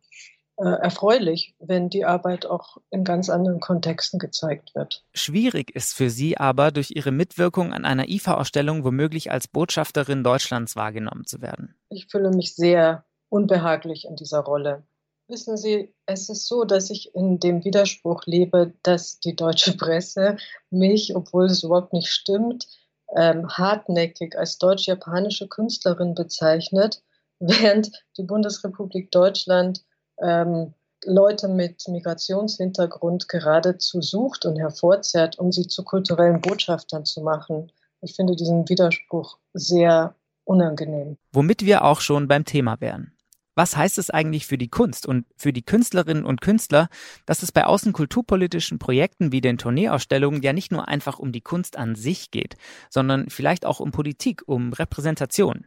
äh, 0.60 0.68
erfreulich, 0.68 1.54
wenn 1.58 1.88
die 1.88 2.04
Arbeit 2.04 2.44
auch 2.44 2.76
in 2.90 3.02
ganz 3.02 3.30
anderen 3.30 3.60
Kontexten 3.60 4.18
gezeigt 4.18 4.74
wird. 4.74 5.04
Schwierig 5.14 5.74
ist 5.74 5.94
für 5.94 6.10
Sie 6.10 6.36
aber, 6.36 6.70
durch 6.70 6.90
Ihre 6.90 7.12
Mitwirkung 7.12 7.72
an 7.72 7.86
einer 7.86 8.08
IFA-Ausstellung 8.08 8.84
womöglich 8.84 9.30
als 9.30 9.48
Botschafterin 9.48 10.22
Deutschlands 10.22 10.76
wahrgenommen 10.76 11.24
zu 11.24 11.40
werden. 11.40 11.74
Ich 11.88 12.08
fühle 12.08 12.30
mich 12.30 12.54
sehr 12.54 13.04
unbehaglich 13.30 14.04
in 14.04 14.16
dieser 14.16 14.40
Rolle. 14.40 14.82
Wissen 15.28 15.56
Sie, 15.56 15.94
es 16.04 16.28
ist 16.28 16.46
so, 16.46 16.64
dass 16.64 16.90
ich 16.90 17.14
in 17.14 17.38
dem 17.38 17.64
Widerspruch 17.64 18.26
lebe, 18.26 18.74
dass 18.82 19.18
die 19.20 19.36
deutsche 19.36 19.76
Presse 19.78 20.36
mich, 20.68 21.16
obwohl 21.16 21.46
es 21.46 21.62
überhaupt 21.62 21.94
nicht 21.94 22.08
stimmt, 22.08 22.66
ähm, 23.16 23.48
hartnäckig 23.48 24.36
als 24.36 24.58
deutsch-japanische 24.58 25.48
Künstlerin 25.48 26.14
bezeichnet 26.14 27.02
während 27.62 27.90
die 28.16 28.22
Bundesrepublik 28.22 29.10
Deutschland 29.10 29.82
ähm, 30.22 30.74
Leute 31.04 31.48
mit 31.48 31.88
Migrationshintergrund 31.88 33.28
geradezu 33.28 34.02
sucht 34.02 34.44
und 34.44 34.58
hervorzerrt, 34.58 35.38
um 35.38 35.50
sie 35.50 35.66
zu 35.66 35.82
kulturellen 35.82 36.42
Botschaftern 36.42 37.06
zu 37.06 37.22
machen. 37.22 37.72
Ich 38.02 38.14
finde 38.14 38.36
diesen 38.36 38.68
Widerspruch 38.68 39.38
sehr 39.54 40.14
unangenehm. 40.44 41.16
Womit 41.32 41.64
wir 41.64 41.84
auch 41.84 42.00
schon 42.00 42.28
beim 42.28 42.44
Thema 42.44 42.80
wären. 42.80 43.12
Was 43.56 43.76
heißt 43.76 43.98
es 43.98 44.10
eigentlich 44.10 44.46
für 44.46 44.58
die 44.58 44.68
Kunst 44.68 45.06
und 45.06 45.26
für 45.36 45.52
die 45.52 45.64
Künstlerinnen 45.64 46.24
und 46.24 46.40
Künstler, 46.40 46.88
dass 47.26 47.42
es 47.42 47.50
bei 47.52 47.64
außenkulturpolitischen 47.64 48.78
Projekten 48.78 49.32
wie 49.32 49.40
den 49.40 49.58
Tourneeausstellungen 49.58 50.42
ja 50.42 50.52
nicht 50.52 50.70
nur 50.70 50.88
einfach 50.88 51.18
um 51.18 51.32
die 51.32 51.40
Kunst 51.40 51.76
an 51.76 51.94
sich 51.94 52.30
geht, 52.30 52.56
sondern 52.90 53.28
vielleicht 53.28 53.66
auch 53.66 53.80
um 53.80 53.90
Politik, 53.90 54.42
um 54.46 54.72
Repräsentation? 54.72 55.66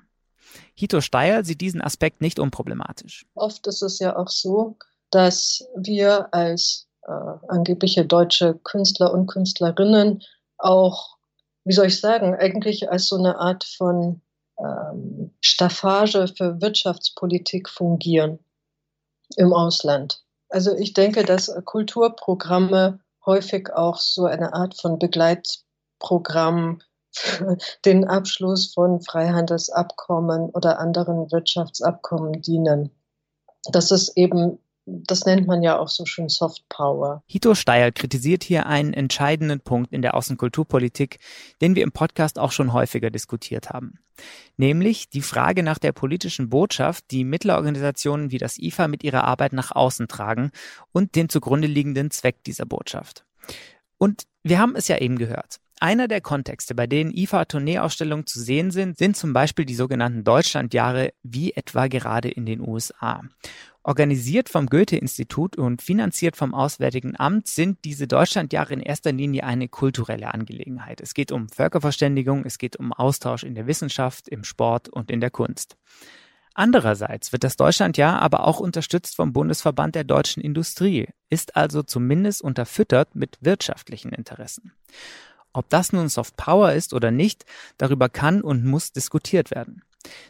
Hito 0.76 1.02
Steyer 1.02 1.44
sieht 1.44 1.62
diesen 1.62 1.82
Aspekt 1.82 2.22
nicht 2.22 2.40
unproblematisch. 2.40 3.26
Oft 3.36 3.68
ist 3.68 3.82
es 3.82 4.00
ja 4.00 4.16
auch 4.16 4.30
so, 4.30 4.78
dass 5.12 5.68
wir 5.76 6.34
als 6.34 6.88
äh, 7.04 7.12
angebliche 7.48 8.06
deutsche 8.06 8.56
Künstler 8.64 9.14
und 9.14 9.28
Künstlerinnen 9.28 10.24
auch, 10.58 11.18
wie 11.64 11.74
soll 11.74 11.88
ich 11.88 12.00
sagen, 12.00 12.36
eigentlich 12.36 12.90
als 12.90 13.08
so 13.08 13.18
eine 13.18 13.38
Art 13.38 13.64
von 13.64 14.22
ähm, 14.60 15.32
Staffage 15.42 16.28
für 16.36 16.62
Wirtschaftspolitik 16.62 17.70
fungieren 17.70 18.40
im 19.36 19.54
Ausland. 19.54 20.24
Also 20.50 20.76
ich 20.76 20.94
denke, 20.94 21.24
dass 21.24 21.52
Kulturprogramme 21.66 23.00
häufig 23.26 23.72
auch 23.74 23.98
so 23.98 24.26
eine 24.26 24.54
Art 24.54 24.80
von 24.80 25.00
Begleitprogramm 25.00 26.82
den 27.86 28.06
Abschluss 28.06 28.74
von 28.74 29.02
Freihandelsabkommen 29.02 30.50
oder 30.50 30.80
anderen 30.80 31.32
Wirtschaftsabkommen 31.32 32.42
dienen. 32.42 32.92
Das 33.72 33.92
ist 33.92 34.18
eben 34.18 34.60
das 34.86 35.26
nennt 35.26 35.48
man 35.48 35.64
ja 35.64 35.78
auch 35.80 35.88
so 35.88 36.06
schön 36.06 36.28
Soft 36.30 36.68
Power. 36.68 37.24
Hito 37.28 37.56
Steyer 37.56 37.92
kritisiert 37.92 38.44
hier 38.44 38.66
einen 38.66 38.94
entscheidenden 38.94 39.62
Punkt 39.62 39.94
in 39.94 40.02
der 40.02 40.14
Außenkulturpolitik, 40.16 41.20
den 41.62 41.76
wir 41.76 41.84
im 41.84 41.92
Podcast 41.92 42.38
auch 42.38 42.52
schon 42.52 42.74
häufiger 42.74 43.10
diskutiert 43.10 43.70
haben. 43.70 44.00
Nämlich 44.58 45.10
die 45.10 45.22
Frage 45.22 45.64
nach 45.64 45.80
der 45.80 45.94
politischen 45.94 46.50
Botschaft, 46.50 47.06
die 47.12 47.24
Mittlerorganisationen 47.24 48.32
wie 48.32 48.38
das 48.38 48.60
IFA 48.60 48.88
mit 48.88 49.04
ihrer 49.04 49.24
Arbeit 49.24 49.54
nach 49.54 49.72
außen 49.72 50.08
tragen 50.08 50.52
und 50.92 51.16
den 51.16 51.30
zugrunde 51.30 51.68
liegenden 51.68 52.12
Zweck 52.12 52.44
dieser 52.44 52.66
Botschaft. 52.66 53.26
Und 53.98 54.24
wir 54.44 54.60
haben 54.60 54.76
es 54.76 54.90
ja 54.90 54.98
eben 54.98 55.18
gehört. 55.18 55.62
Einer 55.84 56.08
der 56.08 56.22
Kontexte, 56.22 56.76
bei 56.76 56.88
denen 56.88 57.12
IFA-Tourneeausstellungen 57.12 58.26
zu 58.26 58.40
sehen 58.40 58.72
sind, 58.72 58.98
sind 58.98 59.18
zum 59.18 59.34
Beispiel 59.34 59.66
die 59.66 59.76
sogenannten 59.76 60.24
Deutschlandjahre, 60.24 61.12
wie 61.24 61.52
etwa 61.56 61.88
gerade 61.88 62.30
in 62.30 62.46
den 62.46 62.62
USA. 62.62 63.22
Organisiert 63.84 64.48
vom 64.48 64.68
Goethe-Institut 64.68 65.58
und 65.58 65.82
finanziert 65.82 66.38
vom 66.38 66.54
Auswärtigen 66.54 67.20
Amt 67.20 67.48
sind 67.48 67.84
diese 67.84 68.08
Deutschlandjahre 68.08 68.76
in 68.76 68.80
erster 68.80 69.12
Linie 69.12 69.44
eine 69.44 69.68
kulturelle 69.68 70.34
Angelegenheit. 70.34 71.02
Es 71.02 71.14
geht 71.14 71.34
um 71.34 71.50
Völkerverständigung, 71.50 72.46
es 72.46 72.58
geht 72.58 72.78
um 72.78 72.94
Austausch 72.94 73.44
in 73.44 73.54
der 73.54 73.68
Wissenschaft, 73.68 74.30
im 74.30 74.46
Sport 74.46 74.88
und 74.88 75.12
in 75.12 75.20
der 75.20 75.32
Kunst. 75.32 75.76
Andererseits 76.54 77.34
wird 77.34 77.44
das 77.44 77.58
Deutschlandjahr 77.58 78.22
aber 78.22 78.48
auch 78.48 78.62
unterstützt 78.62 79.18
vom 79.18 79.34
Bundesverband 79.34 79.96
der 79.96 80.06
deutschen 80.06 80.42
Industrie, 80.42 81.10
ist 81.30 81.58
also 81.58 81.84
zumindest 81.84 82.42
unterfüttert 82.42 83.16
mit 83.16 83.38
wirtschaftlichen 83.42 84.14
Interessen. 84.14 84.72
Ob 85.54 85.70
das 85.70 85.94
nun 85.94 86.10
Soft 86.10 86.36
Power 86.36 86.74
ist 86.74 86.94
oder 86.94 87.12
nicht, 87.12 87.46
darüber 87.78 88.10
kann 88.10 88.42
und 88.42 88.66
muss 88.66 88.92
diskutiert 88.92 89.52
werden. 89.52 89.84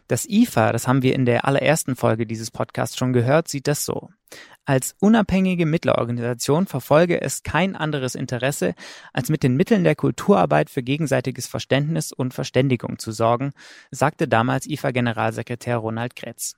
Das 0.08 0.28
IFA, 0.30 0.72
das 0.72 0.88
haben 0.88 1.02
wir 1.02 1.16
in 1.16 1.26
der 1.26 1.46
allerersten 1.46 1.96
Folge 1.96 2.28
dieses 2.28 2.52
Podcasts 2.52 2.98
schon 2.98 3.14
gehört, 3.14 3.48
sieht 3.48 3.68
das 3.68 3.86
so. 3.86 4.10
Als 4.66 4.96
unabhängige 5.00 5.66
Mittlerorganisation 5.66 6.68
verfolge 6.68 7.22
es 7.22 7.44
kein 7.44 7.76
anderes 7.76 8.16
Interesse, 8.16 8.76
als 9.12 9.30
mit 9.30 9.44
den 9.44 9.56
Mitteln 9.56 9.84
der 9.84 9.96
Kulturarbeit 9.96 10.70
für 10.70 10.84
gegenseitiges 10.84 11.48
Verständnis 11.48 12.14
und 12.14 12.34
Verständigung 12.34 13.00
zu 13.00 13.12
sorgen, 13.12 13.52
sagte 13.92 14.28
damals 14.28 14.68
IFA-Generalsekretär 14.68 15.78
Ronald 15.78 16.16
Kretz. 16.16 16.56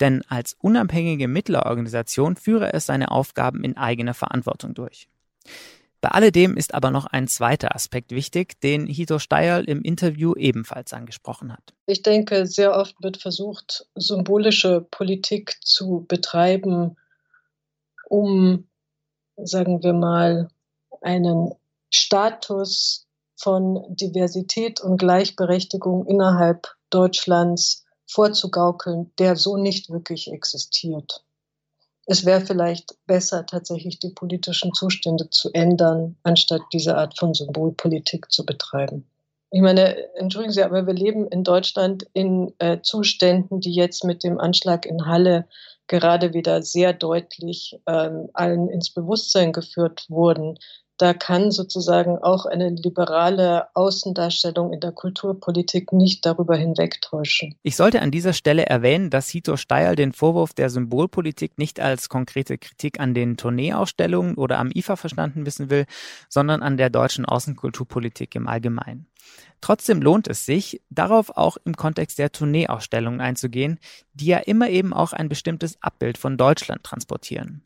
Denn 0.00 0.22
als 0.28 0.56
unabhängige 0.60 1.28
Mittlerorganisation 1.28 2.36
führe 2.36 2.72
es 2.72 2.86
seine 2.86 3.10
Aufgaben 3.10 3.64
in 3.64 3.76
eigener 3.76 4.14
Verantwortung 4.14 4.74
durch. 4.74 5.08
Bei 6.00 6.10
alledem 6.10 6.56
ist 6.56 6.74
aber 6.74 6.90
noch 6.90 7.06
ein 7.06 7.26
zweiter 7.26 7.74
Aspekt 7.74 8.12
wichtig, 8.12 8.60
den 8.60 8.86
Hito 8.86 9.18
Steierl 9.18 9.64
im 9.64 9.82
Interview 9.82 10.34
ebenfalls 10.34 10.92
angesprochen 10.92 11.52
hat. 11.52 11.74
Ich 11.86 12.02
denke, 12.02 12.46
sehr 12.46 12.76
oft 12.76 13.02
wird 13.02 13.16
versucht, 13.16 13.86
symbolische 13.94 14.82
Politik 14.90 15.56
zu 15.62 16.04
betreiben, 16.06 16.96
um, 18.08 18.68
sagen 19.36 19.82
wir 19.82 19.94
mal, 19.94 20.48
einen 21.00 21.52
Status 21.90 23.06
von 23.36 23.84
Diversität 23.88 24.80
und 24.80 24.98
Gleichberechtigung 24.98 26.06
innerhalb 26.06 26.68
Deutschlands 26.90 27.84
vorzugaukeln, 28.06 29.10
der 29.18 29.36
so 29.36 29.56
nicht 29.56 29.90
wirklich 29.90 30.30
existiert 30.30 31.25
es 32.06 32.24
wäre 32.24 32.40
vielleicht 32.40 32.94
besser, 33.06 33.44
tatsächlich 33.46 33.98
die 33.98 34.10
politischen 34.10 34.72
Zustände 34.72 35.28
zu 35.30 35.50
ändern, 35.52 36.16
anstatt 36.22 36.62
diese 36.72 36.96
Art 36.96 37.18
von 37.18 37.34
Symbolpolitik 37.34 38.30
zu 38.30 38.46
betreiben. 38.46 39.06
Ich 39.50 39.60
meine, 39.60 39.96
entschuldigen 40.14 40.52
Sie, 40.52 40.62
aber 40.62 40.86
wir 40.86 40.94
leben 40.94 41.26
in 41.28 41.44
Deutschland 41.44 42.06
in 42.12 42.52
äh, 42.58 42.80
Zuständen, 42.82 43.60
die 43.60 43.72
jetzt 43.72 44.04
mit 44.04 44.24
dem 44.24 44.38
Anschlag 44.38 44.86
in 44.86 45.06
Halle 45.06 45.46
gerade 45.88 46.32
wieder 46.32 46.62
sehr 46.62 46.92
deutlich 46.92 47.78
ähm, 47.86 48.28
allen 48.34 48.68
ins 48.68 48.90
Bewusstsein 48.90 49.52
geführt 49.52 50.06
wurden 50.08 50.58
da 50.98 51.12
kann 51.12 51.50
sozusagen 51.50 52.18
auch 52.18 52.46
eine 52.46 52.70
liberale 52.70 53.68
Außendarstellung 53.74 54.72
in 54.72 54.80
der 54.80 54.92
Kulturpolitik 54.92 55.92
nicht 55.92 56.24
darüber 56.24 56.56
hinwegtäuschen. 56.56 57.54
Ich 57.62 57.76
sollte 57.76 58.00
an 58.00 58.10
dieser 58.10 58.32
Stelle 58.32 58.66
erwähnen, 58.66 59.10
dass 59.10 59.28
Hito 59.28 59.56
Steil 59.56 59.96
den 59.96 60.12
Vorwurf 60.12 60.54
der 60.54 60.70
Symbolpolitik 60.70 61.58
nicht 61.58 61.80
als 61.80 62.08
konkrete 62.08 62.56
Kritik 62.58 62.98
an 63.00 63.14
den 63.14 63.36
Tourneeausstellungen 63.36 64.36
oder 64.36 64.58
am 64.58 64.70
IFA 64.74 64.96
verstanden 64.96 65.44
wissen 65.44 65.70
will, 65.70 65.84
sondern 66.28 66.62
an 66.62 66.76
der 66.76 66.90
deutschen 66.90 67.26
Außenkulturpolitik 67.26 68.34
im 68.34 68.48
Allgemeinen. 68.48 69.06
Trotzdem 69.60 70.00
lohnt 70.00 70.28
es 70.28 70.46
sich, 70.46 70.80
darauf 70.90 71.36
auch 71.36 71.56
im 71.64 71.76
Kontext 71.76 72.18
der 72.18 72.30
Tourneeausstellungen 72.30 73.20
einzugehen, 73.20 73.78
die 74.14 74.26
ja 74.26 74.38
immer 74.38 74.68
eben 74.68 74.92
auch 74.92 75.12
ein 75.12 75.28
bestimmtes 75.28 75.82
Abbild 75.82 76.18
von 76.18 76.36
Deutschland 76.36 76.84
transportieren. 76.84 77.65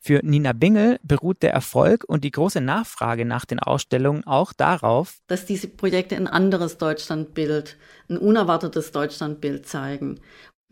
Für 0.00 0.20
Nina 0.22 0.52
Bingel 0.52 0.98
beruht 1.02 1.42
der 1.42 1.52
Erfolg 1.52 2.04
und 2.06 2.24
die 2.24 2.30
große 2.30 2.60
Nachfrage 2.60 3.24
nach 3.24 3.44
den 3.44 3.60
Ausstellungen 3.60 4.24
auch 4.24 4.52
darauf, 4.52 5.18
dass 5.26 5.46
diese 5.46 5.68
Projekte 5.68 6.16
ein 6.16 6.26
anderes 6.26 6.78
Deutschlandbild, 6.78 7.76
ein 8.08 8.18
unerwartetes 8.18 8.92
Deutschlandbild 8.92 9.66
zeigen. 9.66 10.20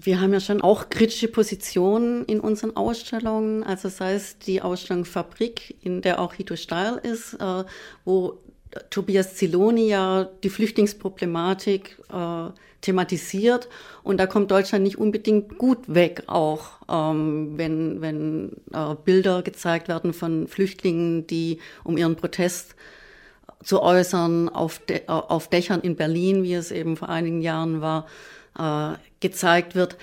Wir 0.00 0.20
haben 0.20 0.32
ja 0.32 0.40
schon 0.40 0.62
auch 0.62 0.90
kritische 0.90 1.26
Positionen 1.26 2.24
in 2.26 2.38
unseren 2.38 2.76
Ausstellungen, 2.76 3.64
also 3.64 3.88
sei 3.88 4.14
es 4.14 4.38
die 4.38 4.62
Ausstellung 4.62 5.04
Fabrik, 5.04 5.76
in 5.84 6.02
der 6.02 6.20
auch 6.20 6.34
Hito 6.34 6.54
Steil 6.54 6.98
ist, 7.02 7.34
äh, 7.34 7.64
wo 8.04 8.40
Tobias 8.90 9.35
Ziloni 9.35 9.88
ja 9.88 10.28
die 10.42 10.50
Flüchtlingsproblematik 10.50 11.98
äh, 12.12 12.50
thematisiert. 12.81 13.68
Und 14.02 14.18
da 14.18 14.26
kommt 14.26 14.50
Deutschland 14.50 14.85
nicht 14.85 14.98
unbedingt 14.98 15.59
gut 15.59 15.78
weg, 15.92 16.24
auch 16.26 16.70
ähm, 16.88 17.57
wenn, 17.57 18.00
wenn 18.00 18.52
äh, 18.72 18.94
Bilder 19.04 19.42
gezeigt 19.42 19.88
werden 19.88 20.12
von 20.12 20.46
Flüchtlingen, 20.48 21.26
die 21.26 21.59
um 21.85 21.96
ihren 21.96 22.16
Protest 22.16 22.76
zu 23.64 23.83
äußern 23.83 24.48
auf, 24.48 24.78
De 24.78 24.98
äh, 24.98 25.02
auf 25.09 25.48
Dächern 25.48 25.81
in 25.81 25.96
Berlin, 25.96 26.42
wie 26.42 26.54
es 26.54 26.70
eben 26.70 26.96
vor 26.96 27.09
einigen 27.09 27.40
Jahren 27.40 27.81
war, 27.81 28.07
äh, 28.59 28.96
gezeigt 29.20 29.74
wird. 29.74 29.96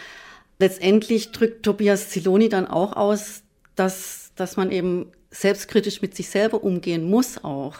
Letztendlich 0.59 1.31
drückt 1.31 1.63
Tobias 1.63 2.09
Ziloni 2.09 2.49
dann 2.49 2.67
auch 2.67 2.93
aus, 2.93 3.43
dass, 3.75 4.31
dass 4.35 4.57
man 4.57 4.71
eben 4.71 5.11
selbstkritisch 5.31 6.01
mit 6.01 6.15
sich 6.15 6.29
selber 6.29 6.63
umgehen 6.63 7.09
muss 7.09 7.43
auch 7.43 7.75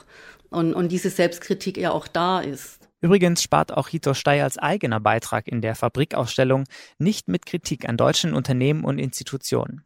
und, 0.50 0.74
und 0.74 0.92
diese 0.92 1.10
Selbstkritik 1.10 1.78
ja 1.78 1.92
auch 1.92 2.08
da 2.08 2.40
ist. 2.40 2.80
Übrigens 3.02 3.44
spart 3.44 3.72
auch 3.72 3.88
Hito 3.88 4.14
Steyers 4.14 4.58
eigener 4.58 5.00
Beitrag 5.00 5.48
in 5.48 5.62
der 5.62 5.76
Fabrikausstellung 5.76 6.64
nicht 6.98 7.28
mit 7.28 7.46
Kritik 7.46 7.88
an 7.88 7.98
deutschen 7.98 8.34
Unternehmen 8.34 8.84
und 8.84 8.98
Institutionen. 8.98 9.84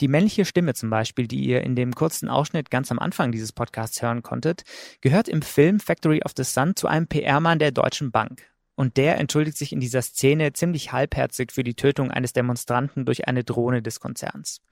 Die 0.00 0.08
männliche 0.08 0.44
Stimme 0.44 0.74
zum 0.74 0.90
Beispiel, 0.90 1.26
die 1.26 1.44
ihr 1.44 1.62
in 1.62 1.76
dem 1.76 1.94
kurzen 1.94 2.28
Ausschnitt 2.28 2.70
ganz 2.70 2.90
am 2.90 2.98
Anfang 2.98 3.32
dieses 3.32 3.52
Podcasts 3.52 4.02
hören 4.02 4.22
konntet, 4.22 4.62
gehört 5.00 5.28
im 5.28 5.42
Film 5.42 5.80
Factory 5.80 6.22
of 6.24 6.32
the 6.36 6.44
Sun 6.44 6.76
zu 6.76 6.88
einem 6.88 7.06
PR-Mann 7.06 7.58
der 7.58 7.72
Deutschen 7.72 8.10
Bank. 8.10 8.51
Und 8.74 8.96
der 8.96 9.18
entschuldigt 9.18 9.58
sich 9.58 9.72
in 9.72 9.80
dieser 9.80 10.00
Szene 10.00 10.54
ziemlich 10.54 10.92
halbherzig 10.92 11.52
für 11.52 11.62
die 11.62 11.74
Tötung 11.74 12.10
eines 12.10 12.32
Demonstranten 12.32 13.04
durch 13.04 13.28
eine 13.28 13.44
Drohne 13.44 13.82
des 13.82 14.00
Konzerns. 14.00 14.62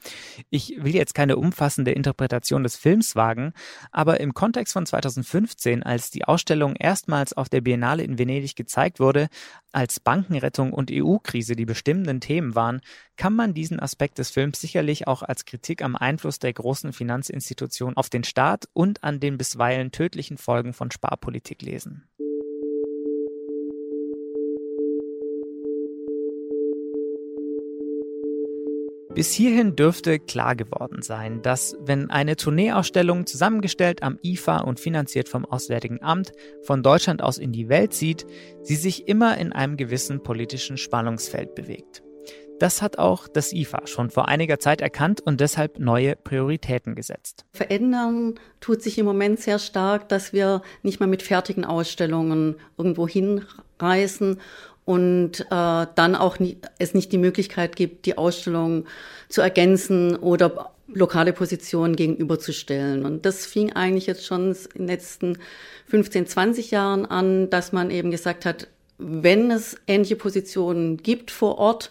Ich 0.48 0.74
will 0.78 0.94
jetzt 0.94 1.14
keine 1.14 1.36
umfassende 1.36 1.92
Interpretation 1.92 2.62
des 2.62 2.76
Films 2.76 3.14
wagen, 3.14 3.52
aber 3.92 4.20
im 4.20 4.32
Kontext 4.32 4.72
von 4.72 4.86
2015, 4.86 5.82
als 5.82 6.10
die 6.10 6.24
Ausstellung 6.24 6.76
erstmals 6.76 7.34
auf 7.34 7.50
der 7.50 7.60
Biennale 7.60 8.02
in 8.02 8.18
Venedig 8.18 8.56
gezeigt 8.56 9.00
wurde, 9.00 9.28
als 9.70 10.00
Bankenrettung 10.00 10.72
und 10.72 10.90
EU-Krise 10.90 11.54
die 11.54 11.66
bestimmenden 11.66 12.20
Themen 12.20 12.54
waren, 12.54 12.80
kann 13.16 13.34
man 13.34 13.52
diesen 13.52 13.80
Aspekt 13.80 14.18
des 14.18 14.30
Films 14.30 14.60
sicherlich 14.62 15.08
auch 15.08 15.22
als 15.22 15.44
Kritik 15.44 15.82
am 15.82 15.94
Einfluss 15.94 16.38
der 16.38 16.54
großen 16.54 16.94
Finanzinstitutionen 16.94 17.98
auf 17.98 18.08
den 18.08 18.24
Staat 18.24 18.66
und 18.72 19.04
an 19.04 19.20
den 19.20 19.36
bisweilen 19.36 19.92
tödlichen 19.92 20.38
Folgen 20.38 20.72
von 20.72 20.90
Sparpolitik 20.90 21.60
lesen. 21.60 22.08
Bis 29.14 29.32
hierhin 29.32 29.74
dürfte 29.74 30.20
klar 30.20 30.54
geworden 30.54 31.02
sein, 31.02 31.42
dass 31.42 31.76
wenn 31.80 32.10
eine 32.10 32.36
Tourneeausstellung 32.36 33.26
zusammengestellt 33.26 34.04
am 34.04 34.20
IFA 34.22 34.58
und 34.58 34.78
finanziert 34.78 35.28
vom 35.28 35.44
Auswärtigen 35.44 36.00
Amt 36.00 36.30
von 36.62 36.84
Deutschland 36.84 37.20
aus 37.20 37.36
in 37.36 37.50
die 37.50 37.68
Welt 37.68 37.92
zieht, 37.92 38.24
sie 38.62 38.76
sich 38.76 39.08
immer 39.08 39.36
in 39.36 39.52
einem 39.52 39.76
gewissen 39.76 40.22
politischen 40.22 40.76
Spannungsfeld 40.76 41.56
bewegt. 41.56 42.04
Das 42.60 42.82
hat 42.82 42.98
auch 42.98 43.26
das 43.26 43.52
IFA 43.52 43.86
schon 43.86 44.10
vor 44.10 44.28
einiger 44.28 44.58
Zeit 44.58 44.80
erkannt 44.80 45.22
und 45.22 45.40
deshalb 45.40 45.78
neue 45.78 46.14
Prioritäten 46.14 46.94
gesetzt. 46.94 47.46
Verändern 47.52 48.34
tut 48.60 48.82
sich 48.82 48.98
im 48.98 49.06
Moment 49.06 49.40
sehr 49.40 49.58
stark, 49.58 50.08
dass 50.10 50.32
wir 50.32 50.62
nicht 50.82 51.00
mehr 51.00 51.08
mit 51.08 51.22
fertigen 51.22 51.64
Ausstellungen 51.64 52.56
irgendwo 52.76 53.08
hinreisen 53.08 54.40
und 54.84 55.40
äh, 55.40 55.86
dann 55.94 56.16
auch 56.16 56.38
nie, 56.38 56.58
es 56.78 56.94
nicht 56.94 57.12
die 57.12 57.18
Möglichkeit 57.18 57.76
gibt, 57.76 58.06
die 58.06 58.18
Ausstellung 58.18 58.86
zu 59.28 59.40
ergänzen 59.40 60.16
oder 60.16 60.72
lokale 60.88 61.32
Positionen 61.32 61.96
gegenüberzustellen. 61.96 63.04
Und 63.04 63.24
das 63.24 63.46
fing 63.46 63.72
eigentlich 63.72 64.06
jetzt 64.06 64.26
schon 64.26 64.56
in 64.74 64.86
den 64.86 64.88
letzten 64.88 65.38
15, 65.86 66.26
20 66.26 66.70
Jahren 66.70 67.06
an, 67.06 67.50
dass 67.50 67.72
man 67.72 67.90
eben 67.90 68.10
gesagt 68.10 68.44
hat, 68.44 68.68
wenn 68.98 69.50
es 69.50 69.76
ähnliche 69.86 70.16
Positionen 70.16 70.98
gibt 70.98 71.30
vor 71.30 71.58
Ort, 71.58 71.90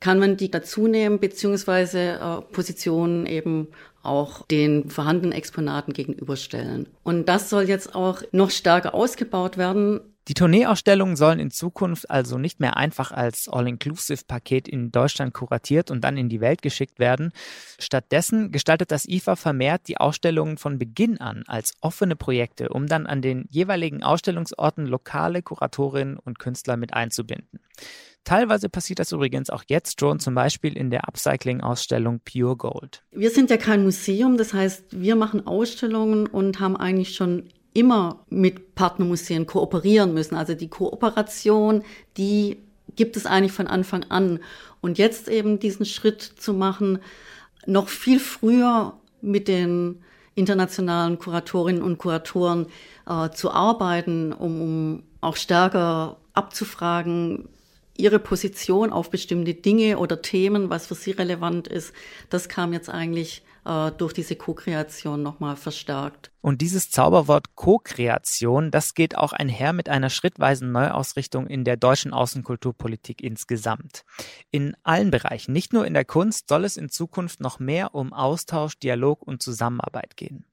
kann 0.00 0.18
man 0.18 0.36
die 0.36 0.50
dazu 0.50 0.86
nehmen, 0.86 1.18
beziehungsweise 1.18 1.98
äh, 1.98 2.40
Positionen 2.52 3.26
eben 3.26 3.68
auch 4.02 4.46
den 4.46 4.88
vorhandenen 4.88 5.32
Exponaten 5.32 5.92
gegenüberstellen. 5.92 6.86
Und 7.02 7.28
das 7.28 7.50
soll 7.50 7.68
jetzt 7.68 7.94
auch 7.94 8.22
noch 8.32 8.50
stärker 8.50 8.94
ausgebaut 8.94 9.58
werden. 9.58 10.00
Die 10.28 10.34
Tourneeausstellungen 10.34 11.16
sollen 11.16 11.38
in 11.38 11.50
Zukunft 11.50 12.10
also 12.10 12.36
nicht 12.36 12.60
mehr 12.60 12.76
einfach 12.76 13.12
als 13.12 13.48
All-Inclusive-Paket 13.48 14.68
in 14.68 14.92
Deutschland 14.92 15.32
kuratiert 15.32 15.90
und 15.90 16.02
dann 16.04 16.18
in 16.18 16.28
die 16.28 16.42
Welt 16.42 16.60
geschickt 16.60 16.98
werden. 16.98 17.32
Stattdessen 17.78 18.52
gestaltet 18.52 18.90
das 18.90 19.08
IFA 19.08 19.36
vermehrt 19.36 19.88
die 19.88 19.96
Ausstellungen 19.96 20.58
von 20.58 20.78
Beginn 20.78 21.18
an 21.18 21.44
als 21.46 21.72
offene 21.80 22.14
Projekte, 22.14 22.68
um 22.68 22.86
dann 22.86 23.06
an 23.06 23.22
den 23.22 23.46
jeweiligen 23.48 24.02
Ausstellungsorten 24.02 24.86
lokale 24.86 25.42
Kuratorinnen 25.42 26.18
und 26.18 26.38
Künstler 26.38 26.76
mit 26.76 26.92
einzubinden. 26.92 27.60
Teilweise 28.24 28.68
passiert 28.68 28.98
das 28.98 29.12
übrigens 29.12 29.48
auch 29.48 29.64
jetzt 29.68 29.98
schon, 29.98 30.20
zum 30.20 30.34
Beispiel 30.34 30.76
in 30.76 30.90
der 30.90 31.08
Upcycling-Ausstellung 31.08 32.20
Pure 32.20 32.56
Gold. 32.56 33.02
Wir 33.12 33.30
sind 33.30 33.48
ja 33.48 33.56
kein 33.56 33.82
Museum, 33.82 34.36
das 34.36 34.52
heißt, 34.52 35.00
wir 35.00 35.16
machen 35.16 35.46
Ausstellungen 35.46 36.26
und 36.26 36.60
haben 36.60 36.76
eigentlich 36.76 37.14
schon 37.14 37.48
immer 37.78 38.24
mit 38.28 38.74
Partnermuseen 38.74 39.46
kooperieren 39.46 40.12
müssen. 40.12 40.34
Also 40.34 40.54
die 40.54 40.68
Kooperation, 40.68 41.84
die 42.16 42.56
gibt 42.96 43.16
es 43.16 43.24
eigentlich 43.24 43.52
von 43.52 43.68
Anfang 43.68 44.04
an. 44.08 44.40
Und 44.80 44.98
jetzt 44.98 45.28
eben 45.28 45.60
diesen 45.60 45.86
Schritt 45.86 46.20
zu 46.22 46.52
machen, 46.54 46.98
noch 47.66 47.88
viel 47.88 48.18
früher 48.18 48.94
mit 49.20 49.46
den 49.46 50.02
internationalen 50.34 51.20
Kuratorinnen 51.20 51.82
und 51.82 51.98
Kuratoren 51.98 52.66
äh, 53.06 53.30
zu 53.30 53.52
arbeiten, 53.52 54.32
um, 54.32 54.60
um 54.60 55.02
auch 55.20 55.36
stärker 55.36 56.16
abzufragen, 56.34 57.48
ihre 57.96 58.18
Position 58.18 58.92
auf 58.92 59.10
bestimmte 59.10 59.54
Dinge 59.54 59.98
oder 59.98 60.22
Themen, 60.22 60.70
was 60.70 60.86
für 60.86 60.94
sie 60.94 61.10
relevant 61.12 61.68
ist, 61.68 61.92
das 62.30 62.48
kam 62.48 62.72
jetzt 62.72 62.88
eigentlich 62.88 63.42
äh, 63.68 63.92
durch 63.92 64.14
diese 64.14 64.34
Co-Kreation 64.34 65.22
nochmal 65.22 65.56
verstärkt. 65.56 66.30
Und 66.40 66.62
dieses 66.62 66.90
Zauberwort 66.90 67.54
Co-Kreation, 67.54 68.70
das 68.70 68.94
geht 68.94 69.16
auch 69.16 69.32
einher 69.32 69.74
mit 69.74 69.88
einer 69.88 70.08
schrittweisen 70.08 70.72
Neuausrichtung 70.72 71.46
in 71.46 71.64
der 71.64 71.76
deutschen 71.76 72.14
Außenkulturpolitik 72.14 73.22
insgesamt. 73.22 74.04
In 74.50 74.74
allen 74.82 75.10
Bereichen, 75.10 75.52
nicht 75.52 75.72
nur 75.74 75.86
in 75.86 75.94
der 75.94 76.06
Kunst, 76.06 76.48
soll 76.48 76.64
es 76.64 76.78
in 76.78 76.88
Zukunft 76.88 77.40
noch 77.40 77.58
mehr 77.58 77.94
um 77.94 78.12
Austausch, 78.14 78.78
Dialog 78.78 79.22
und 79.22 79.42
Zusammenarbeit 79.42 80.16
gehen. 80.16 80.46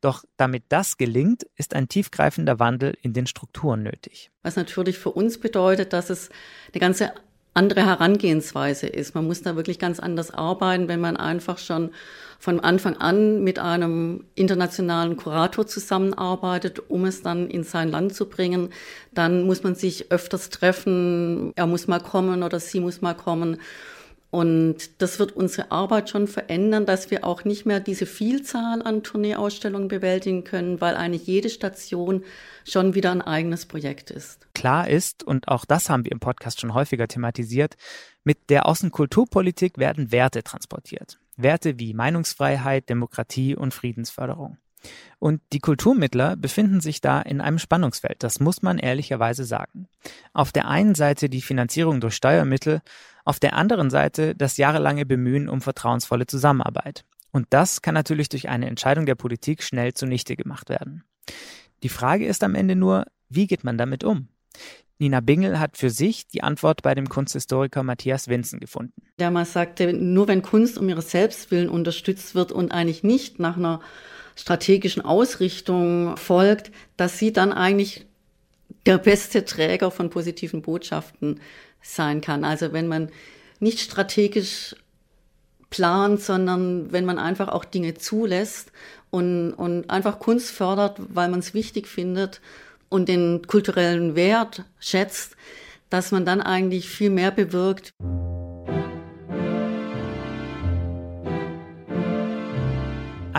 Doch 0.00 0.24
damit 0.36 0.64
das 0.68 0.96
gelingt, 0.96 1.44
ist 1.56 1.74
ein 1.74 1.88
tiefgreifender 1.88 2.58
Wandel 2.58 2.96
in 3.02 3.12
den 3.12 3.26
Strukturen 3.26 3.82
nötig. 3.82 4.30
Was 4.42 4.56
natürlich 4.56 4.98
für 4.98 5.10
uns 5.10 5.38
bedeutet, 5.38 5.92
dass 5.92 6.10
es 6.10 6.28
eine 6.72 6.80
ganze 6.80 7.12
andere 7.54 7.84
Herangehensweise 7.84 8.86
ist. 8.86 9.14
Man 9.14 9.26
muss 9.26 9.42
da 9.42 9.56
wirklich 9.56 9.78
ganz 9.78 10.00
anders 10.00 10.30
arbeiten, 10.30 10.88
wenn 10.88 11.00
man 11.00 11.16
einfach 11.16 11.58
schon 11.58 11.90
von 12.38 12.60
Anfang 12.60 12.96
an 12.96 13.42
mit 13.44 13.58
einem 13.58 14.24
internationalen 14.34 15.16
Kurator 15.16 15.66
zusammenarbeitet, 15.66 16.80
um 16.88 17.04
es 17.04 17.22
dann 17.22 17.50
in 17.50 17.64
sein 17.64 17.90
Land 17.90 18.14
zu 18.14 18.28
bringen. 18.28 18.70
Dann 19.12 19.44
muss 19.46 19.62
man 19.62 19.74
sich 19.74 20.10
öfters 20.10 20.48
treffen, 20.48 21.52
er 21.56 21.66
muss 21.66 21.86
mal 21.86 22.00
kommen 22.00 22.42
oder 22.42 22.58
sie 22.58 22.80
muss 22.80 23.02
mal 23.02 23.14
kommen. 23.14 23.58
Und 24.30 25.02
das 25.02 25.18
wird 25.18 25.32
unsere 25.32 25.72
Arbeit 25.72 26.08
schon 26.08 26.28
verändern, 26.28 26.86
dass 26.86 27.10
wir 27.10 27.24
auch 27.24 27.44
nicht 27.44 27.66
mehr 27.66 27.80
diese 27.80 28.06
Vielzahl 28.06 28.80
an 28.82 29.02
Tourneeausstellungen 29.02 29.88
bewältigen 29.88 30.44
können, 30.44 30.80
weil 30.80 30.94
eigentlich 30.94 31.26
jede 31.26 31.50
Station 31.50 32.22
schon 32.64 32.94
wieder 32.94 33.10
ein 33.10 33.22
eigenes 33.22 33.66
Projekt 33.66 34.10
ist. 34.10 34.46
Klar 34.54 34.88
ist, 34.88 35.24
und 35.24 35.48
auch 35.48 35.64
das 35.64 35.90
haben 35.90 36.04
wir 36.04 36.12
im 36.12 36.20
Podcast 36.20 36.60
schon 36.60 36.74
häufiger 36.74 37.08
thematisiert, 37.08 37.76
mit 38.22 38.50
der 38.50 38.66
Außenkulturpolitik 38.66 39.78
werden 39.78 40.12
Werte 40.12 40.44
transportiert. 40.44 41.18
Werte 41.36 41.80
wie 41.80 41.94
Meinungsfreiheit, 41.94 42.88
Demokratie 42.88 43.56
und 43.56 43.74
Friedensförderung. 43.74 44.58
Und 45.18 45.42
die 45.52 45.60
Kulturmittler 45.60 46.36
befinden 46.36 46.80
sich 46.80 47.00
da 47.00 47.20
in 47.20 47.40
einem 47.40 47.58
Spannungsfeld, 47.58 48.22
das 48.22 48.40
muss 48.40 48.62
man 48.62 48.78
ehrlicherweise 48.78 49.44
sagen. 49.44 49.88
Auf 50.32 50.52
der 50.52 50.68
einen 50.68 50.94
Seite 50.94 51.28
die 51.28 51.42
Finanzierung 51.42 52.00
durch 52.00 52.14
Steuermittel, 52.14 52.80
auf 53.24 53.40
der 53.40 53.54
anderen 53.54 53.90
Seite 53.90 54.34
das 54.34 54.56
jahrelange 54.56 55.06
Bemühen 55.06 55.48
um 55.48 55.60
vertrauensvolle 55.60 56.26
Zusammenarbeit. 56.26 57.04
Und 57.32 57.46
das 57.50 57.82
kann 57.82 57.94
natürlich 57.94 58.28
durch 58.28 58.48
eine 58.48 58.66
Entscheidung 58.66 59.06
der 59.06 59.14
Politik 59.14 59.62
schnell 59.62 59.94
zunichte 59.94 60.36
gemacht 60.36 60.68
werden. 60.68 61.04
Die 61.82 61.88
Frage 61.88 62.26
ist 62.26 62.42
am 62.42 62.54
Ende 62.54 62.76
nur, 62.76 63.06
wie 63.28 63.46
geht 63.46 63.64
man 63.64 63.78
damit 63.78 64.04
um? 64.04 64.28
Nina 64.98 65.20
Bingel 65.20 65.58
hat 65.58 65.78
für 65.78 65.88
sich 65.88 66.26
die 66.28 66.42
Antwort 66.42 66.82
bei 66.82 66.94
dem 66.94 67.08
Kunsthistoriker 67.08 67.82
Matthias 67.82 68.28
Winzen 68.28 68.60
gefunden. 68.60 69.00
Der 69.18 69.30
mal 69.30 69.46
sagte, 69.46 69.94
nur 69.94 70.28
wenn 70.28 70.42
Kunst 70.42 70.76
um 70.76 70.88
ihres 70.90 71.10
Selbstwillen 71.10 71.70
unterstützt 71.70 72.34
wird 72.34 72.52
und 72.52 72.70
eigentlich 72.70 73.02
nicht 73.02 73.38
nach 73.38 73.56
einer 73.56 73.80
strategischen 74.36 75.02
Ausrichtung 75.02 76.16
folgt, 76.18 76.70
dass 76.98 77.18
sie 77.18 77.32
dann 77.32 77.52
eigentlich 77.52 78.06
der 78.84 78.98
beste 78.98 79.44
Träger 79.44 79.90
von 79.90 80.10
positiven 80.10 80.62
Botschaften 80.62 81.40
sein 81.82 82.20
kann. 82.20 82.44
Also 82.44 82.72
wenn 82.72 82.88
man 82.88 83.10
nicht 83.58 83.80
strategisch 83.80 84.74
plant, 85.70 86.20
sondern 86.20 86.92
wenn 86.92 87.04
man 87.04 87.18
einfach 87.18 87.48
auch 87.48 87.64
Dinge 87.64 87.94
zulässt 87.94 88.72
und, 89.10 89.52
und 89.52 89.90
einfach 89.90 90.18
Kunst 90.18 90.50
fördert, 90.50 91.00
weil 91.08 91.28
man 91.28 91.40
es 91.40 91.54
wichtig 91.54 91.86
findet 91.86 92.40
und 92.88 93.08
den 93.08 93.46
kulturellen 93.46 94.16
Wert 94.16 94.64
schätzt, 94.80 95.36
dass 95.90 96.12
man 96.12 96.24
dann 96.24 96.40
eigentlich 96.40 96.88
viel 96.88 97.10
mehr 97.10 97.30
bewirkt. 97.30 97.92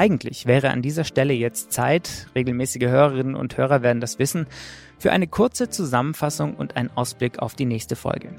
Eigentlich 0.01 0.47
wäre 0.47 0.71
an 0.71 0.81
dieser 0.81 1.03
Stelle 1.03 1.35
jetzt 1.35 1.71
Zeit, 1.71 2.25
regelmäßige 2.33 2.87
Hörerinnen 2.87 3.35
und 3.35 3.55
Hörer 3.55 3.83
werden 3.83 4.01
das 4.01 4.17
wissen, 4.17 4.47
für 4.97 5.11
eine 5.11 5.27
kurze 5.27 5.69
Zusammenfassung 5.69 6.55
und 6.55 6.75
einen 6.75 6.89
Ausblick 6.89 7.37
auf 7.37 7.53
die 7.53 7.67
nächste 7.67 7.95
Folge. 7.95 8.33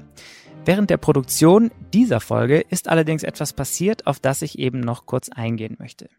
Während 0.65 0.89
der 0.89 0.97
Produktion 0.97 1.71
dieser 1.93 2.19
Folge 2.19 2.59
ist 2.59 2.89
allerdings 2.89 3.23
etwas 3.23 3.53
passiert, 3.53 4.07
auf 4.07 4.19
das 4.19 4.41
ich 4.41 4.59
eben 4.59 4.81
noch 4.81 5.05
kurz 5.05 5.29
eingehen 5.29 5.77
möchte. 5.79 6.09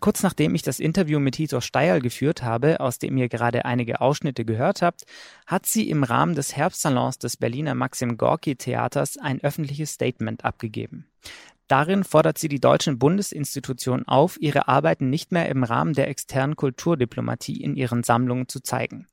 Kurz 0.00 0.24
nachdem 0.24 0.56
ich 0.56 0.62
das 0.62 0.80
Interview 0.80 1.20
mit 1.20 1.36
Hito 1.36 1.60
Steierl 1.60 2.00
geführt 2.00 2.42
habe, 2.42 2.80
aus 2.80 2.98
dem 2.98 3.16
ihr 3.16 3.28
gerade 3.28 3.64
einige 3.64 4.00
Ausschnitte 4.00 4.44
gehört 4.44 4.82
habt, 4.82 5.04
hat 5.46 5.66
sie 5.66 5.88
im 5.88 6.02
Rahmen 6.02 6.34
des 6.34 6.56
Herbstsalons 6.56 7.18
des 7.18 7.36
Berliner 7.36 7.76
Maxim 7.76 8.16
Gorki 8.16 8.56
Theaters 8.56 9.18
ein 9.18 9.40
öffentliches 9.40 9.92
Statement 9.92 10.44
abgegeben. 10.44 11.06
Darin 11.68 12.02
fordert 12.02 12.38
sie 12.38 12.48
die 12.48 12.60
deutschen 12.60 12.98
Bundesinstitutionen 12.98 14.08
auf, 14.08 14.40
ihre 14.40 14.68
Arbeiten 14.68 15.10
nicht 15.10 15.32
mehr 15.32 15.48
im 15.50 15.64
Rahmen 15.64 15.92
der 15.92 16.08
externen 16.08 16.56
Kulturdiplomatie 16.56 17.62
in 17.62 17.76
ihren 17.76 18.02
Sammlungen 18.02 18.48
zu 18.48 18.60
zeigen. 18.60 19.06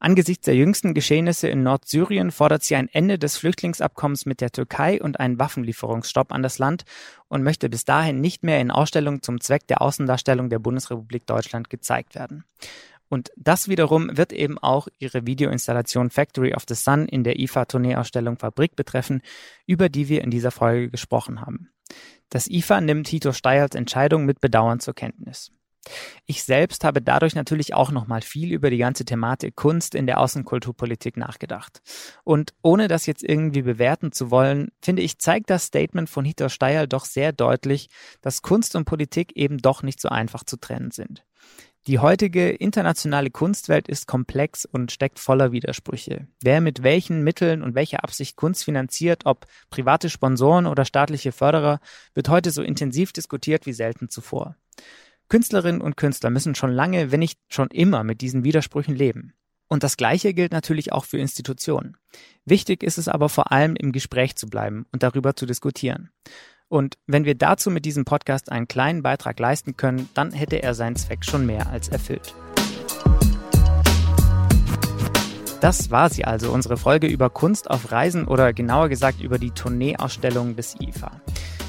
Angesichts 0.00 0.44
der 0.44 0.56
jüngsten 0.56 0.92
Geschehnisse 0.92 1.48
in 1.48 1.62
Nordsyrien 1.62 2.30
fordert 2.30 2.62
sie 2.62 2.76
ein 2.76 2.88
Ende 2.88 3.18
des 3.18 3.38
Flüchtlingsabkommens 3.38 4.26
mit 4.26 4.40
der 4.40 4.50
Türkei 4.50 5.00
und 5.00 5.18
einen 5.18 5.38
Waffenlieferungsstopp 5.38 6.30
an 6.32 6.42
das 6.42 6.58
Land 6.58 6.84
und 7.28 7.42
möchte 7.42 7.70
bis 7.70 7.86
dahin 7.86 8.20
nicht 8.20 8.42
mehr 8.42 8.60
in 8.60 8.70
Ausstellungen 8.70 9.22
zum 9.22 9.40
Zweck 9.40 9.66
der 9.68 9.80
Außendarstellung 9.80 10.50
der 10.50 10.58
Bundesrepublik 10.58 11.26
Deutschland 11.26 11.70
gezeigt 11.70 12.16
werden. 12.16 12.44
Und 13.08 13.30
das 13.36 13.68
wiederum 13.68 14.16
wird 14.16 14.32
eben 14.32 14.58
auch 14.58 14.88
ihre 14.98 15.26
Videoinstallation 15.26 16.10
Factory 16.10 16.52
of 16.52 16.64
the 16.68 16.74
Sun 16.74 17.06
in 17.06 17.22
der 17.22 17.38
IFA-Tourneeausstellung 17.38 18.36
Fabrik 18.36 18.76
betreffen, 18.76 19.22
über 19.66 19.88
die 19.88 20.08
wir 20.08 20.22
in 20.22 20.30
dieser 20.30 20.50
Folge 20.50 20.90
gesprochen 20.90 21.40
haben. 21.40 21.70
Das 22.34 22.50
IFA 22.50 22.80
nimmt 22.80 23.06
Tito 23.06 23.32
Steyerls 23.32 23.76
Entscheidung 23.76 24.24
mit 24.24 24.40
Bedauern 24.40 24.80
zur 24.80 24.92
Kenntnis. 24.92 25.52
Ich 26.26 26.42
selbst 26.42 26.82
habe 26.82 27.00
dadurch 27.00 27.36
natürlich 27.36 27.74
auch 27.74 27.92
nochmal 27.92 28.22
viel 28.22 28.52
über 28.52 28.70
die 28.70 28.78
ganze 28.78 29.04
Thematik 29.04 29.54
Kunst 29.54 29.94
in 29.94 30.08
der 30.08 30.18
Außenkulturpolitik 30.18 31.16
nachgedacht. 31.16 31.80
Und 32.24 32.52
ohne 32.60 32.88
das 32.88 33.06
jetzt 33.06 33.22
irgendwie 33.22 33.62
bewerten 33.62 34.10
zu 34.10 34.32
wollen, 34.32 34.72
finde 34.82 35.02
ich, 35.02 35.20
zeigt 35.20 35.48
das 35.48 35.66
Statement 35.66 36.10
von 36.10 36.24
Hito 36.24 36.48
Steyerl 36.48 36.88
doch 36.88 37.04
sehr 37.04 37.32
deutlich, 37.32 37.88
dass 38.20 38.42
Kunst 38.42 38.74
und 38.74 38.84
Politik 38.84 39.36
eben 39.36 39.58
doch 39.58 39.84
nicht 39.84 40.00
so 40.00 40.08
einfach 40.08 40.42
zu 40.42 40.56
trennen 40.56 40.90
sind. 40.90 41.24
Die 41.86 41.98
heutige 41.98 42.48
internationale 42.48 43.30
Kunstwelt 43.30 43.88
ist 43.88 44.06
komplex 44.06 44.64
und 44.64 44.90
steckt 44.90 45.18
voller 45.18 45.52
Widersprüche. 45.52 46.26
Wer 46.40 46.62
mit 46.62 46.82
welchen 46.82 47.22
Mitteln 47.22 47.62
und 47.62 47.74
welcher 47.74 48.04
Absicht 48.04 48.36
Kunst 48.36 48.64
finanziert, 48.64 49.26
ob 49.26 49.46
private 49.68 50.08
Sponsoren 50.08 50.66
oder 50.66 50.86
staatliche 50.86 51.30
Förderer, 51.30 51.80
wird 52.14 52.30
heute 52.30 52.52
so 52.52 52.62
intensiv 52.62 53.12
diskutiert 53.12 53.66
wie 53.66 53.74
selten 53.74 54.08
zuvor. 54.08 54.56
Künstlerinnen 55.28 55.82
und 55.82 55.98
Künstler 55.98 56.30
müssen 56.30 56.54
schon 56.54 56.72
lange, 56.72 57.12
wenn 57.12 57.20
nicht 57.20 57.38
schon 57.48 57.68
immer 57.68 58.02
mit 58.02 58.22
diesen 58.22 58.44
Widersprüchen 58.44 58.94
leben. 58.94 59.34
Und 59.68 59.82
das 59.82 59.98
Gleiche 59.98 60.32
gilt 60.32 60.52
natürlich 60.52 60.92
auch 60.92 61.04
für 61.04 61.18
Institutionen. 61.18 61.98
Wichtig 62.46 62.82
ist 62.82 62.96
es 62.96 63.08
aber 63.08 63.28
vor 63.28 63.52
allem 63.52 63.76
im 63.76 63.92
Gespräch 63.92 64.36
zu 64.36 64.46
bleiben 64.46 64.86
und 64.92 65.02
darüber 65.02 65.36
zu 65.36 65.44
diskutieren. 65.44 66.10
Und 66.68 66.96
wenn 67.06 67.24
wir 67.24 67.34
dazu 67.34 67.70
mit 67.70 67.84
diesem 67.84 68.04
Podcast 68.04 68.50
einen 68.50 68.68
kleinen 68.68 69.02
Beitrag 69.02 69.38
leisten 69.38 69.76
können, 69.76 70.08
dann 70.14 70.32
hätte 70.32 70.62
er 70.62 70.74
seinen 70.74 70.96
Zweck 70.96 71.24
schon 71.24 71.46
mehr 71.46 71.68
als 71.70 71.88
erfüllt. 71.88 72.34
Das 75.60 75.90
war 75.90 76.10
sie 76.10 76.24
also, 76.24 76.52
unsere 76.52 76.76
Folge 76.76 77.06
über 77.06 77.30
Kunst 77.30 77.70
auf 77.70 77.90
Reisen 77.90 78.26
oder 78.26 78.52
genauer 78.52 78.90
gesagt 78.90 79.22
über 79.22 79.38
die 79.38 79.50
Tourneeausstellung 79.50 80.56
des 80.56 80.76
IFA. 80.78 81.12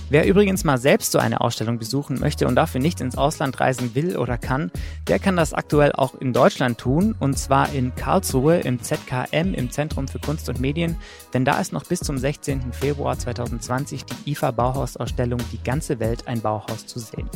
Wer 0.08 0.28
übrigens 0.28 0.64
mal 0.64 0.78
selbst 0.78 1.12
so 1.12 1.18
eine 1.18 1.42
Ausstellung 1.42 1.80
besuchen 1.80 2.20
möchte 2.20 2.48
und 2.48 2.56
dafür 2.56 2.80
nicht 2.80 3.02
ins 3.02 3.18
Ausland 3.18 3.60
reisen 3.60 3.96
will 3.96 4.18
oder 4.18 4.38
kann, 4.38 4.72
der 5.08 5.18
kann 5.18 5.36
das 5.36 5.54
aktuell 5.54 5.94
auch 5.94 6.14
in 6.14 6.32
Deutschland 6.32 6.78
tun 6.78 7.16
und 7.20 7.40
zwar 7.40 7.74
in 7.74 7.96
Karlsruhe 7.96 8.60
im 8.60 8.82
ZKM 8.84 9.56
im 9.56 9.72
Zentrum 9.72 10.08
für 10.08 10.20
Kunst 10.20 10.48
und 10.48 10.60
Medien, 10.60 10.96
denn 11.34 11.44
da 11.44 11.60
ist 11.60 11.74
noch 11.74 11.86
bis 11.86 12.02
zum 12.02 12.20
16. 12.20 12.72
Februar 12.72 13.18
2020 13.18 14.06
die 14.06 14.32
IFA 14.32 14.52
Bauhausausstellung 14.52 15.40
Die 15.52 15.64
ganze 15.64 16.00
Welt 16.00 16.28
ein 16.28 16.40
Bauhaus 16.40 16.86
zu 16.86 17.00
sehen. 17.00 17.28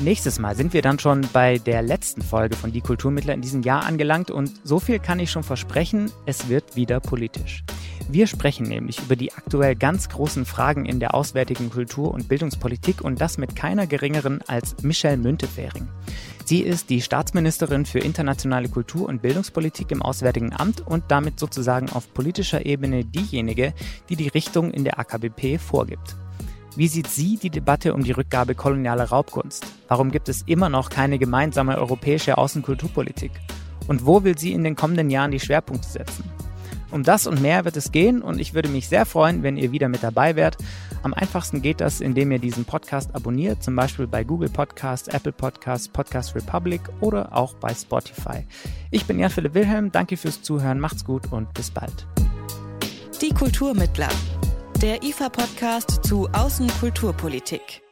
Nächstes 0.00 0.40
Mal 0.40 0.56
sind 0.56 0.72
wir 0.72 0.82
dann 0.82 0.98
schon 0.98 1.20
bei 1.32 1.58
der 1.58 1.82
letzten 1.82 2.22
Folge 2.22 2.56
von 2.56 2.72
Die 2.72 2.80
Kulturmittler 2.80 3.34
in 3.34 3.42
diesem 3.42 3.62
Jahr 3.62 3.84
angelangt 3.84 4.32
und 4.32 4.50
so 4.64 4.80
viel 4.80 4.98
kann 4.98 5.20
ich 5.20 5.30
schon 5.30 5.44
versprechen, 5.44 6.10
es 6.26 6.48
wird 6.48 6.74
wieder 6.74 6.98
politisch. 6.98 7.62
Wir 8.08 8.26
sprechen 8.26 8.66
nämlich 8.66 9.00
über 9.00 9.16
die 9.16 9.32
aktuell 9.32 9.74
ganz 9.74 10.08
großen 10.08 10.44
Fragen 10.44 10.84
in 10.84 11.00
der 11.00 11.14
auswärtigen 11.14 11.70
Kultur- 11.70 12.12
und 12.12 12.28
Bildungspolitik 12.28 13.00
und 13.00 13.20
das 13.20 13.38
mit 13.38 13.56
keiner 13.56 13.86
geringeren 13.86 14.40
als 14.46 14.82
Michelle 14.82 15.16
Müntefering. 15.16 15.88
Sie 16.44 16.60
ist 16.60 16.90
die 16.90 17.00
Staatsministerin 17.00 17.86
für 17.86 18.00
internationale 18.00 18.68
Kultur- 18.68 19.08
und 19.08 19.22
Bildungspolitik 19.22 19.90
im 19.90 20.02
Auswärtigen 20.02 20.52
Amt 20.52 20.86
und 20.86 21.04
damit 21.08 21.38
sozusagen 21.38 21.88
auf 21.90 22.12
politischer 22.12 22.66
Ebene 22.66 23.04
diejenige, 23.04 23.72
die 24.08 24.16
die 24.16 24.28
Richtung 24.28 24.72
in 24.72 24.84
der 24.84 24.98
AKBP 24.98 25.58
vorgibt. 25.58 26.16
Wie 26.74 26.88
sieht 26.88 27.08
sie 27.08 27.36
die 27.36 27.50
Debatte 27.50 27.94
um 27.94 28.02
die 28.02 28.12
Rückgabe 28.12 28.54
kolonialer 28.54 29.04
Raubkunst? 29.04 29.66
Warum 29.88 30.10
gibt 30.10 30.28
es 30.28 30.42
immer 30.46 30.68
noch 30.68 30.90
keine 30.90 31.18
gemeinsame 31.18 31.78
europäische 31.78 32.38
Außenkulturpolitik? 32.38 33.32
Und 33.88 34.06
wo 34.06 34.24
will 34.24 34.38
sie 34.38 34.52
in 34.52 34.64
den 34.64 34.76
kommenden 34.76 35.10
Jahren 35.10 35.32
die 35.32 35.40
Schwerpunkte 35.40 35.88
setzen? 35.88 36.24
Um 36.92 37.02
das 37.02 37.26
und 37.26 37.40
mehr 37.40 37.64
wird 37.64 37.76
es 37.76 37.90
gehen 37.90 38.20
und 38.20 38.38
ich 38.38 38.52
würde 38.52 38.68
mich 38.68 38.86
sehr 38.86 39.06
freuen, 39.06 39.42
wenn 39.42 39.56
ihr 39.56 39.72
wieder 39.72 39.88
mit 39.88 40.02
dabei 40.02 40.36
wärt. 40.36 40.58
Am 41.02 41.14
einfachsten 41.14 41.62
geht 41.62 41.80
das, 41.80 42.00
indem 42.00 42.30
ihr 42.30 42.38
diesen 42.38 42.66
Podcast 42.66 43.14
abonniert, 43.14 43.62
zum 43.62 43.74
Beispiel 43.74 44.06
bei 44.06 44.24
Google 44.24 44.50
Podcasts, 44.50 45.08
Apple 45.08 45.32
Podcasts, 45.32 45.88
Podcast 45.88 46.34
Republic 46.34 46.82
oder 47.00 47.34
auch 47.34 47.54
bei 47.54 47.74
Spotify. 47.74 48.46
Ich 48.90 49.06
bin 49.06 49.18
Jan 49.18 49.30
Philipp 49.30 49.54
Wilhelm, 49.54 49.90
danke 49.90 50.18
fürs 50.18 50.42
Zuhören, 50.42 50.78
macht's 50.78 51.04
gut 51.04 51.32
und 51.32 51.52
bis 51.54 51.70
bald. 51.70 52.06
Die 53.22 53.30
Kulturmittler, 53.30 54.10
der 54.82 55.02
IFA-Podcast 55.02 56.04
zu 56.04 56.28
Außenkulturpolitik. 56.32 57.82